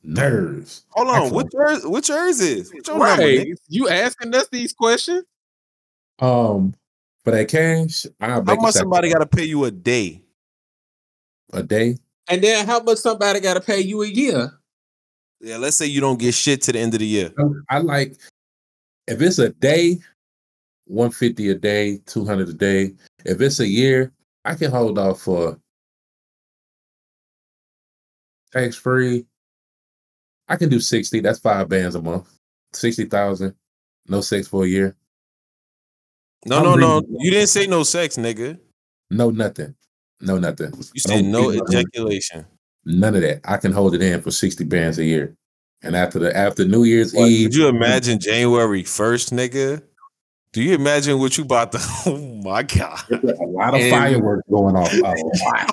[0.04, 0.84] nerves.
[0.90, 1.86] Hold on, can't- what yours?
[1.88, 2.72] What yours is?
[2.74, 2.98] What your?
[3.00, 3.20] Right.
[3.48, 3.56] nigga?
[3.70, 5.24] You asking us these questions?
[6.20, 6.74] Um,
[7.24, 10.22] for that cash, I'll How much somebody got to pay you a day?
[11.54, 11.98] a day.
[12.30, 14.52] And then how much somebody got to pay you a year?
[15.42, 17.34] Yeah, let's say you don't get shit to the end of the year.
[17.38, 18.16] Um, I like
[19.08, 20.00] if it's a day,
[20.86, 22.94] one fifty a day, two hundred a day.
[23.26, 24.14] If it's a year,
[24.46, 25.60] I can hold off for
[28.54, 29.26] tax free.
[30.48, 31.20] I can do sixty.
[31.20, 32.30] That's five bands a month.
[32.72, 33.56] Sixty thousand.
[34.08, 34.96] No sex for a year.
[36.46, 37.04] No, I'm no, no.
[37.20, 38.60] You didn't say no sex, nigga.
[39.10, 39.76] No nothing.
[40.22, 40.72] No nothing.
[40.94, 42.46] You I said no ejaculation.
[42.86, 43.42] None of that.
[43.46, 45.36] I can hold it in for sixty bands a year.
[45.82, 49.82] And after the after New Year's What, Eve, could you imagine January first, nigga?
[50.54, 51.72] Do you imagine what you bought?
[51.72, 54.94] The Oh my god, a lot of And- fireworks going off.
[54.94, 55.72] A lot.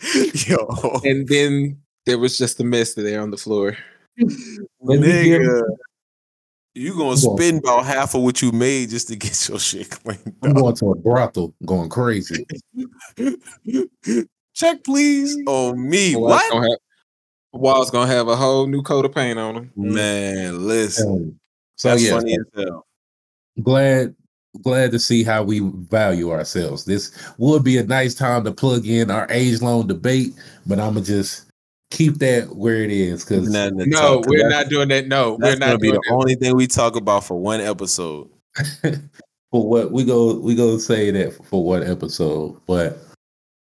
[0.46, 3.76] yo, And then there was just a mess there on the floor.
[4.80, 5.62] Let me hear- nigga,
[6.76, 10.34] you gonna spend about half of what you made just to get your shit cleaned
[10.42, 10.56] I'm up.
[10.56, 12.46] going to a brothel, going crazy.
[14.54, 15.36] Check, please.
[15.46, 16.52] on me, Wall's what?
[16.52, 16.78] Gonna have,
[17.52, 19.72] Wall's gonna have a whole new coat of paint on him.
[19.76, 21.38] Man, listen,
[21.76, 22.86] So that's yeah, funny as hell.
[23.62, 24.14] glad
[24.62, 26.84] glad to see how we value ourselves.
[26.84, 30.34] This would be a nice time to plug in our age long debate,
[30.66, 31.45] but I'm gonna just
[31.90, 35.06] keep that where it is because Not No, talk, 'cause we're not doing that.
[35.06, 37.60] No, we're That's gonna not be doing the only thing we talk about for one
[37.60, 38.28] episode.
[39.50, 42.98] for what we go we go say that for one episode, but.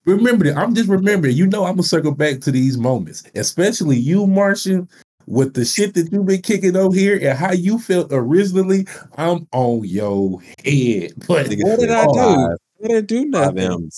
[0.07, 3.97] Remember that I'm just remembering, you know, I'm gonna circle back to these moments, especially
[3.97, 4.87] you, Martian,
[5.27, 8.87] with the shit that you've been kicking over here and how you felt originally.
[9.16, 12.57] I'm on your head, but What did I oh, do?
[12.85, 13.91] I didn't do five nothing.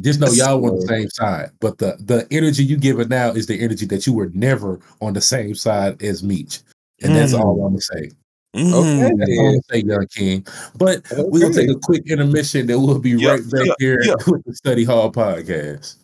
[0.00, 3.30] Just know y'all on the same side, but the the energy you give it now
[3.30, 6.60] is the energy that you were never on the same side as Meech,
[7.02, 8.10] and that's all I'm gonna say.
[8.56, 9.18] Okay, Mm.
[9.18, 10.46] That's all I'm gonna say, Young King.
[10.76, 14.02] But we're gonna take a quick intermission, then we'll be Yeah, right back yeah, here
[14.04, 14.14] yeah.
[14.26, 15.96] with the Study Hall podcast.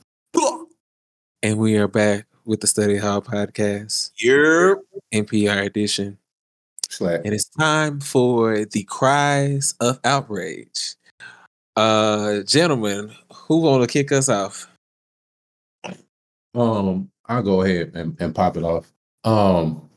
[1.43, 4.83] And we are back with the Study Hall podcast, You're
[5.15, 6.19] NPR edition.
[6.89, 7.21] Slack.
[7.25, 10.97] And it's time for the cries of outrage.
[11.77, 13.13] Uh gentlemen,
[13.51, 14.71] who wanna kick us off?
[16.55, 18.93] Um, I'll go ahead and, and pop it off.
[19.25, 19.91] Um,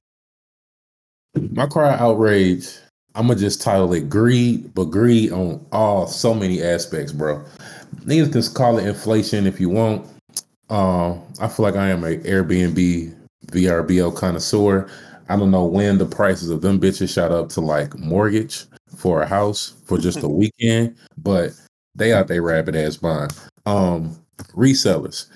[1.51, 2.67] my cry outrage.
[3.13, 7.45] I'm gonna just title it greed, but greed on all so many aspects, bro.
[8.05, 10.07] Niggas can call it inflation if you want.
[10.71, 13.15] Um, I feel like I am a Airbnb
[13.51, 14.89] VRBO connoisseur.
[15.29, 18.65] I don't know when the prices of them bitches shot up to like mortgage
[18.95, 21.51] for a house for just a weekend, but
[21.95, 23.29] they out there rabbit ass buying.
[23.65, 24.17] Um,
[24.53, 25.27] resellers.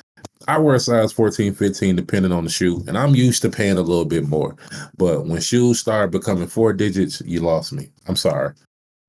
[0.47, 3.77] I wear a size 14, 15, depending on the shoe, and I'm used to paying
[3.77, 4.55] a little bit more.
[4.97, 7.89] But when shoes start becoming four digits, you lost me.
[8.07, 8.53] I'm sorry.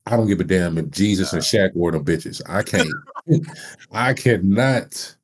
[0.06, 2.40] I don't give a damn if Jesus and Shaq wore them bitches.
[2.46, 2.88] I can't.
[3.92, 5.14] I cannot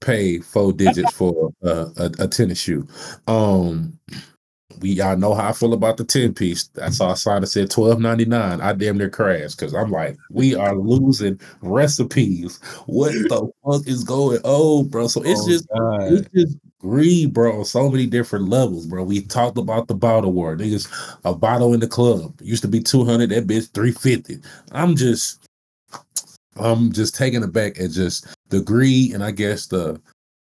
[0.00, 2.86] pay four digits for a, a, a tennis shoe.
[3.26, 3.98] Um,
[4.80, 6.70] we y'all know how I feel about the 10 piece.
[6.80, 8.60] I saw a sign that said twelve ninety nine.
[8.60, 12.60] I damn near crashed because I'm like, we are losing recipes.
[12.86, 15.08] What the fuck is going on, bro?
[15.08, 16.12] So it's Oh, just God.
[16.12, 19.02] it's just greed, bro, on so many different levels, bro.
[19.02, 20.56] We talked about the bottle war.
[20.56, 20.88] Niggas,
[21.24, 24.38] a bottle in the club used to be 200, that bitch 350.
[24.72, 25.44] I'm just
[26.56, 30.00] I'm just taken aback at just the greed and I guess the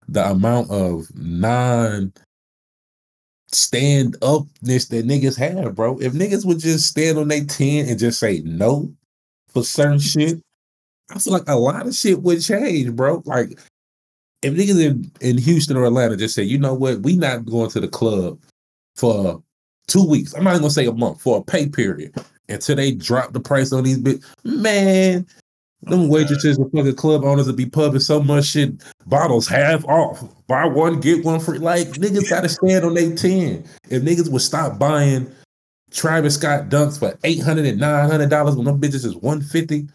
[0.09, 2.13] the amount of non
[3.53, 5.99] stand upness that niggas have, bro.
[5.99, 8.93] If niggas would just stand on their 10 and just say no
[9.49, 10.41] for certain shit,
[11.11, 13.23] I feel like a lot of shit would change, bro.
[13.25, 13.59] Like
[14.43, 17.71] if niggas in, in Houston or Atlanta just say, you know what, we not going
[17.71, 18.39] to the club
[18.97, 19.43] for
[19.87, 20.35] two weeks.
[20.35, 22.15] I'm not even gonna say a month for a pay period
[22.49, 24.21] until they drop the price on these bit.
[24.45, 25.27] Man,
[25.83, 30.23] them waitresses and fucking club owners will be pumping so much shit, bottles half off.
[30.47, 31.59] Buy one, get one free.
[31.59, 33.65] Like niggas gotta stand on their 10.
[33.89, 35.31] If niggas would stop buying
[35.91, 39.89] Travis Scott dunks for 800 and 900 dollars when them bitches is 150,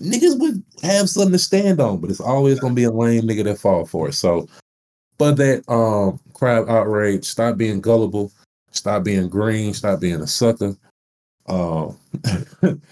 [0.00, 3.44] niggas would have something to stand on, but it's always gonna be a lame nigga
[3.44, 4.14] that fall for it.
[4.14, 4.48] So,
[5.18, 8.32] but that um crowd outrage, stop being gullible,
[8.72, 10.76] stop being green, stop being a sucker.
[11.46, 11.96] Um,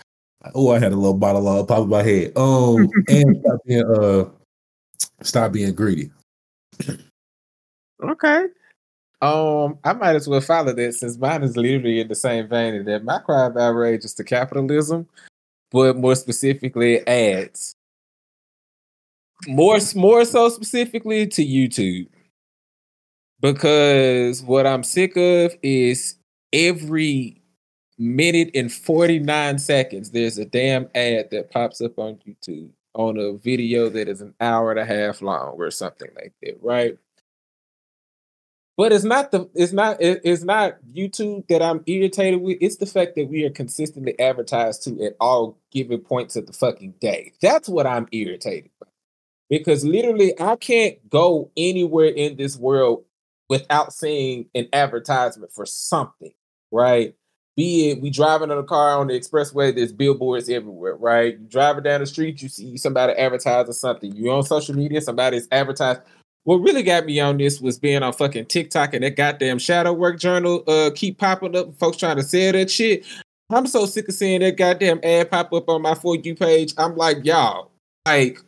[0.55, 2.33] oh, I had a little bottle of pop in my head.
[2.37, 4.25] Um, and stop being uh,
[5.23, 6.11] stop being greedy.
[8.03, 8.47] Okay.
[9.23, 12.75] Um, I might as well follow that since mine is literally in the same vein
[12.75, 15.09] of that my cry of outrage is to capitalism,
[15.71, 17.75] but more specifically ads.
[19.47, 22.09] More more so specifically to YouTube.
[23.41, 26.17] Because what I'm sick of is
[26.53, 27.43] every
[27.99, 33.33] minute and 49 seconds there's a damn ad that pops up on YouTube on a
[33.35, 36.97] video that is an hour and a half long or something like that, right?
[38.77, 42.59] But it's not the it's not it- it's not YouTube that I'm irritated with.
[42.61, 46.53] It's the fact that we are consistently advertised to at all given points of the
[46.53, 47.33] fucking day.
[47.41, 48.89] That's what I'm irritated by.
[49.49, 53.05] Because literally I can't go anywhere in this world
[53.49, 56.33] without seeing an advertisement for something,
[56.73, 57.15] right?
[57.57, 61.39] Be it we driving in a car on the expressway, there's billboards everywhere, right?
[61.39, 64.15] You driving down the street, you see somebody advertising something.
[64.15, 66.01] You on social media, somebody's advertised.
[66.43, 69.93] What really got me on this was being on fucking TikTok and that goddamn shadow
[69.93, 73.07] work journal uh keep popping up, folks trying to sell that shit.
[73.51, 76.75] I'm so sick of seeing that goddamn ad pop up on my For You page.
[76.79, 77.71] I'm like, y'all,
[78.07, 78.41] like,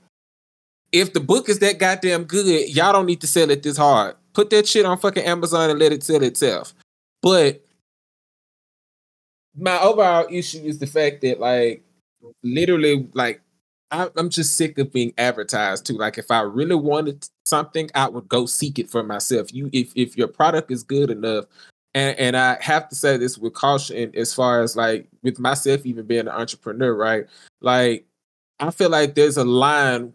[0.93, 4.17] if the book is that goddamn good, y'all don't need to sell it this hard.
[4.33, 6.75] Put that shit on fucking Amazon and let it sell itself.
[7.23, 7.66] But
[9.57, 11.85] my overall issue is the fact that, like,
[12.43, 13.41] literally, like,
[13.91, 15.95] I, I'm just sick of being advertised to.
[15.95, 19.53] Like, if I really wanted something, I would go seek it for myself.
[19.55, 21.47] You, if if your product is good enough,
[21.95, 25.87] and and I have to say this with caution, as far as like with myself,
[25.87, 27.27] even being an entrepreneur, right?
[27.61, 28.07] Like,
[28.61, 30.13] I feel like there's a line,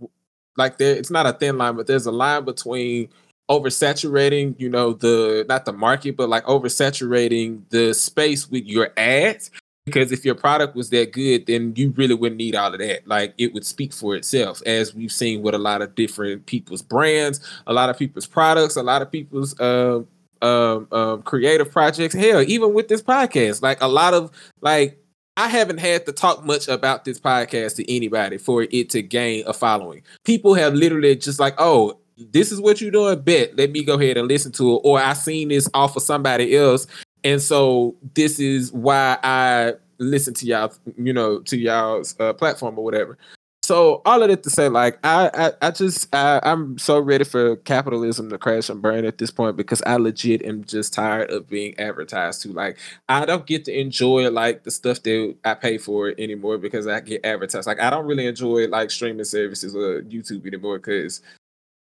[0.57, 3.09] like there, it's not a thin line, but there's a line between
[3.51, 9.51] oversaturating, you know, the not the market, but like oversaturating the space with your ads.
[9.85, 13.05] Because if your product was that good, then you really wouldn't need all of that.
[13.07, 16.83] Like it would speak for itself, as we've seen with a lot of different people's
[16.83, 20.01] brands, a lot of people's products, a lot of people's uh,
[20.41, 22.13] um, um, creative projects.
[22.13, 25.01] Hell, even with this podcast, like a lot of like
[25.35, 29.43] I haven't had to talk much about this podcast to anybody for it to gain
[29.47, 30.03] a following.
[30.23, 31.97] People have literally just like, oh,
[32.31, 33.19] this is what you're doing.
[33.21, 34.81] Bet let me go ahead and listen to it.
[34.83, 36.87] Or I seen this off of somebody else,
[37.23, 40.73] and so this is why I listen to y'all.
[40.97, 43.17] You know, to y'all's uh, platform or whatever.
[43.63, 47.23] So all of that to say, like I, I, I just, I, I'm so ready
[47.23, 51.29] for capitalism to crash and burn at this point because I legit am just tired
[51.29, 52.51] of being advertised to.
[52.51, 56.87] Like I don't get to enjoy like the stuff that I pay for anymore because
[56.87, 57.67] I get advertised.
[57.67, 61.21] Like I don't really enjoy like streaming services or YouTube anymore because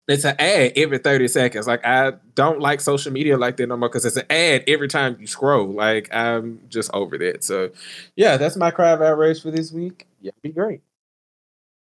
[0.08, 1.66] it's an ad every 30 seconds.
[1.66, 4.88] Like I don't like social media like that no more because it's an ad every
[4.88, 5.72] time you scroll.
[5.72, 7.44] Like I'm just over that.
[7.44, 7.70] So
[8.16, 10.06] yeah, that's my cry of outrage for this week.
[10.20, 10.80] Yeah, be great.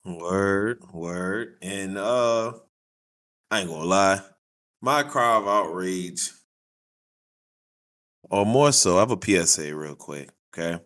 [0.04, 1.56] Word, word.
[1.62, 2.52] And uh
[3.50, 4.20] I ain't gonna lie.
[4.80, 6.30] My cry of outrage,
[8.24, 10.30] or more so, I have a PSA real quick.
[10.56, 10.82] Okay.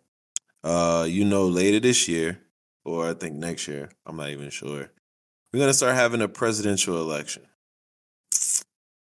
[0.62, 2.40] Uh, you know, later this year,
[2.84, 4.90] or I think next year, I'm not even sure.
[5.52, 7.42] We're gonna start having a presidential election.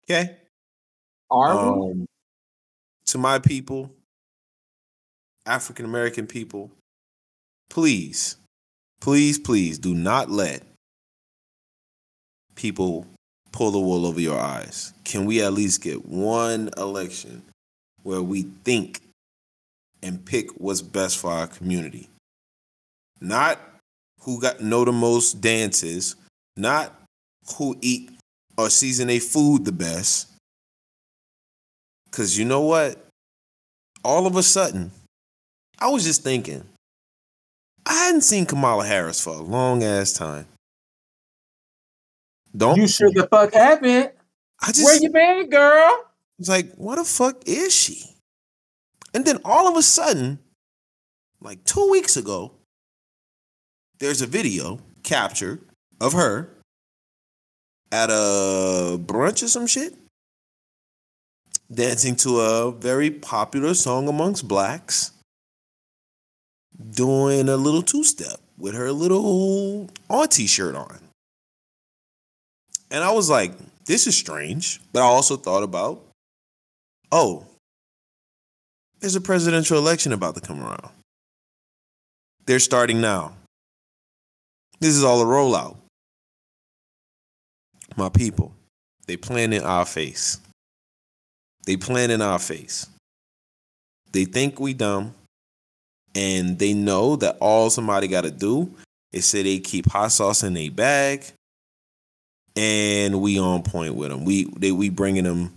[0.04, 0.36] Okay.
[1.30, 1.50] Are?
[1.50, 2.06] Um,
[3.06, 3.90] to my people,
[5.46, 6.70] African American people,
[7.68, 8.36] please,
[9.00, 10.62] please, please do not let
[12.54, 13.06] people
[13.52, 14.92] pull the wool over your eyes.
[15.04, 17.42] Can we at least get one election
[18.02, 19.00] where we think
[20.02, 22.08] and pick what's best for our community.
[23.20, 23.58] Not
[24.20, 26.16] who got know the most dances,
[26.60, 26.94] not
[27.56, 28.10] who eat
[28.56, 30.28] or season their food the best.
[32.10, 33.04] Cause you know what?
[34.04, 34.90] All of a sudden,
[35.78, 36.64] I was just thinking,
[37.86, 40.46] I hadn't seen Kamala Harris for a long ass time.
[42.56, 44.12] Don't You sure the fuck haven't?
[44.60, 46.04] I just Where you been, girl?
[46.38, 48.02] It's like, what the fuck is she?
[49.14, 50.38] And then all of a sudden,
[51.40, 52.52] like two weeks ago,
[53.98, 55.60] there's a video captured
[56.00, 56.48] of her
[57.92, 59.94] at a brunch or some shit,
[61.72, 65.12] dancing to a very popular song amongst blacks,
[66.90, 70.98] doing a little two step with her little auntie shirt on.
[72.90, 73.52] And I was like,
[73.86, 74.80] this is strange.
[74.92, 76.02] But I also thought about,
[77.12, 77.46] oh,
[79.00, 80.90] there's a presidential election about to come around.
[82.46, 83.34] They're starting now.
[84.80, 85.76] This is all a rollout.
[87.96, 88.54] My people,
[89.06, 90.38] they plan in our face.
[91.66, 92.86] They plan in our face.
[94.12, 95.14] They think we dumb,
[96.14, 98.74] and they know that all somebody got to do
[99.12, 101.24] is say they keep hot sauce in their bag,
[102.56, 104.24] and we on point with them.
[104.24, 105.54] We they we bringing them.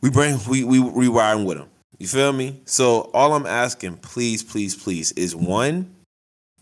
[0.00, 1.68] We bring we we riding with them.
[1.98, 2.60] You feel me?
[2.64, 5.94] So all I'm asking, please, please, please, is one.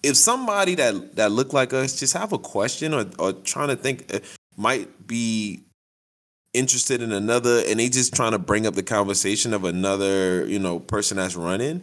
[0.07, 3.77] If somebody that that look like us just have a question or or trying to
[3.77, 4.21] think uh,
[4.57, 5.61] might be
[6.57, 10.59] interested in another, and they just trying to bring up the conversation of another, you
[10.59, 11.83] know, person that's running.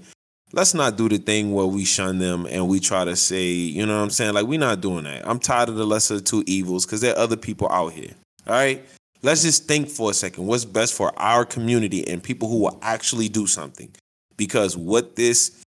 [0.51, 3.85] Let's not do the thing where we shun them and we try to say, you
[3.85, 4.33] know what I'm saying?
[4.35, 5.27] Like, we're not doing that.
[5.27, 8.11] I'm tired of the lesser of two evils because there are other people out here.
[8.45, 8.83] All right?
[9.23, 12.77] Let's just think for a second what's best for our community and people who will
[12.83, 13.89] actually do something.
[14.37, 15.62] Because what this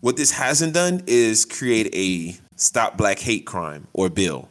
[0.00, 4.48] what this hasn't done is create a stop black hate crime or bill.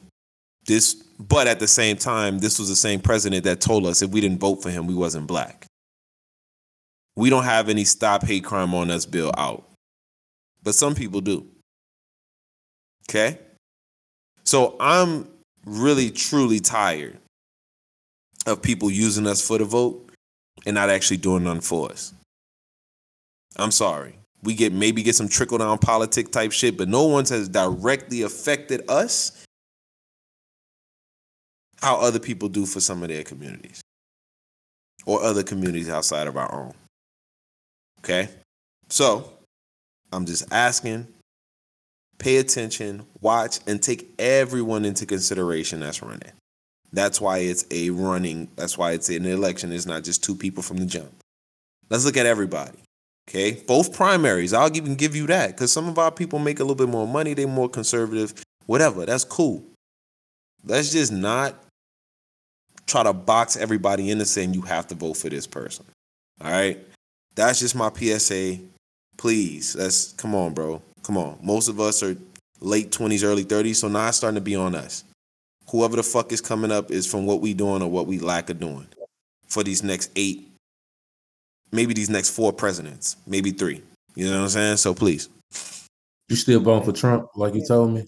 [0.65, 4.09] This but at the same time, this was the same president that told us if
[4.09, 5.65] we didn't vote for him, we wasn't black.
[7.15, 9.63] We don't have any stop hate crime on us bill out.
[10.63, 11.45] But some people do.
[13.09, 13.37] Okay?
[14.43, 15.27] So I'm
[15.65, 17.17] really truly tired
[18.47, 20.11] of people using us for the vote
[20.65, 22.13] and not actually doing nothing for us.
[23.57, 24.15] I'm sorry.
[24.43, 28.23] We get maybe get some trickle down politic type shit, but no one's has directly
[28.23, 29.45] affected us
[31.81, 33.81] how other people do for some of their communities
[35.05, 36.73] or other communities outside of our own.
[37.99, 38.29] Okay?
[38.89, 39.31] So,
[40.11, 41.07] I'm just asking
[42.21, 46.31] pay attention, watch, and take everyone into consideration that's running.
[46.93, 49.71] That's why it's a running, that's why it's an election.
[49.71, 51.11] It's not just two people from the jump.
[51.89, 52.77] Let's look at everybody.
[53.29, 53.61] Okay?
[53.67, 54.53] Both primaries.
[54.53, 57.07] I'll even give you that because some of our people make a little bit more
[57.07, 58.33] money, they're more conservative,
[58.65, 59.05] whatever.
[59.05, 59.63] That's cool.
[60.65, 61.55] Let's just not
[62.85, 65.85] try to box everybody into saying you have to vote for this person.
[66.43, 66.79] All right?
[67.35, 68.59] That's just my PSA.
[69.17, 70.81] Please, let's come on, bro.
[71.03, 71.37] Come on.
[71.41, 72.15] Most of us are
[72.59, 75.03] late 20s, early 30s, so now it's starting to be on us.
[75.69, 78.49] Whoever the fuck is coming up is from what we doing or what we lack
[78.49, 78.87] of doing
[79.47, 80.50] for these next eight,
[81.71, 83.81] maybe these next four presidents, maybe three.
[84.15, 84.77] You know what I'm saying?
[84.77, 85.29] So please.
[86.29, 88.05] You still voting for Trump, like you told me?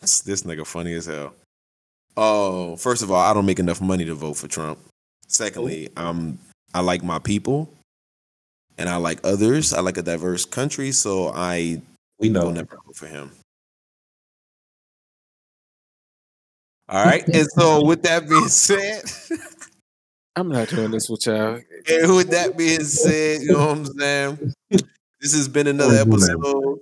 [0.00, 1.34] This, this nigga funny as hell.
[2.16, 4.78] Oh, first of all, I don't make enough money to vote for Trump.
[5.26, 6.38] Secondly, I'm
[6.72, 7.68] I like my people,
[8.78, 9.72] and I like others.
[9.72, 11.80] I like a diverse country, so I
[12.20, 12.54] We know will know.
[12.62, 13.30] never vote for him.
[16.88, 19.02] All right, and so with that being said,
[20.36, 21.60] I'm not doing this with y'all.
[21.88, 24.52] and with that being said, you know what I'm saying.
[25.20, 26.30] This has been another Don't do that.
[26.32, 26.78] episode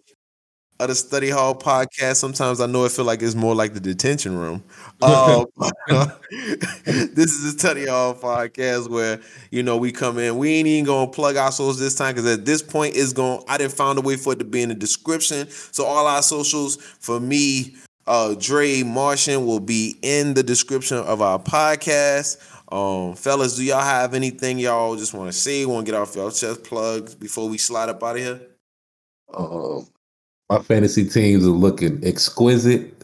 [0.80, 2.16] of the Study Hall podcast.
[2.16, 4.64] Sometimes I know it feel like it's more like the detention room.
[5.02, 5.46] Um,
[5.88, 9.20] this is the Study Hall podcast where
[9.50, 10.38] you know we come in.
[10.38, 13.42] We ain't even gonna plug our socials this time because at this point it's going.
[13.48, 15.48] I didn't find a way for it to be in the description.
[15.50, 17.74] So all our socials for me,
[18.06, 22.36] uh, Dre Martian will be in the description of our podcast.
[22.72, 25.66] Um, fellas, do y'all have anything y'all just want to say?
[25.66, 28.40] Want to get off y'all chest plugs before we slide up out of here?
[29.34, 29.86] Um,
[30.48, 32.94] my fantasy teams are looking exquisite.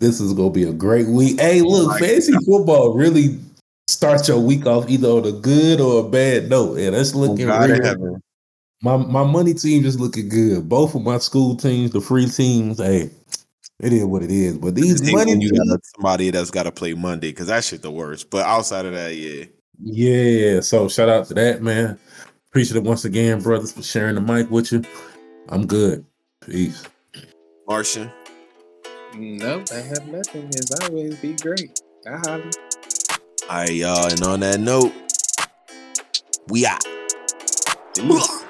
[0.00, 1.40] This is gonna be a great week.
[1.40, 3.38] Hey, look, Like- fantasy football really
[3.88, 6.78] starts your week off either on a good or a bad note.
[6.78, 8.18] And that's looking God in real.
[8.82, 10.68] My my money team just looking good.
[10.68, 13.10] Both of my school teams, the free teams, hey,
[13.80, 14.58] it is what it is.
[14.58, 17.90] But these money you got somebody that's got to play Monday because that shit the
[17.90, 18.30] worst.
[18.30, 19.44] But outside of that, yeah,
[19.78, 21.98] Yeah, so shout out to that man.
[22.48, 24.82] Appreciate it once again, brothers, for sharing the mic with you.
[25.48, 26.04] I'm good.
[26.40, 26.82] Peace.
[27.68, 28.10] Martian.
[29.14, 30.48] Nope, I have nothing.
[30.48, 31.80] As always, be great.
[32.06, 32.50] I holler.
[33.48, 34.06] All right, y'all.
[34.06, 34.92] And on that note,
[36.48, 36.84] we out.
[37.94, 38.45] Peace.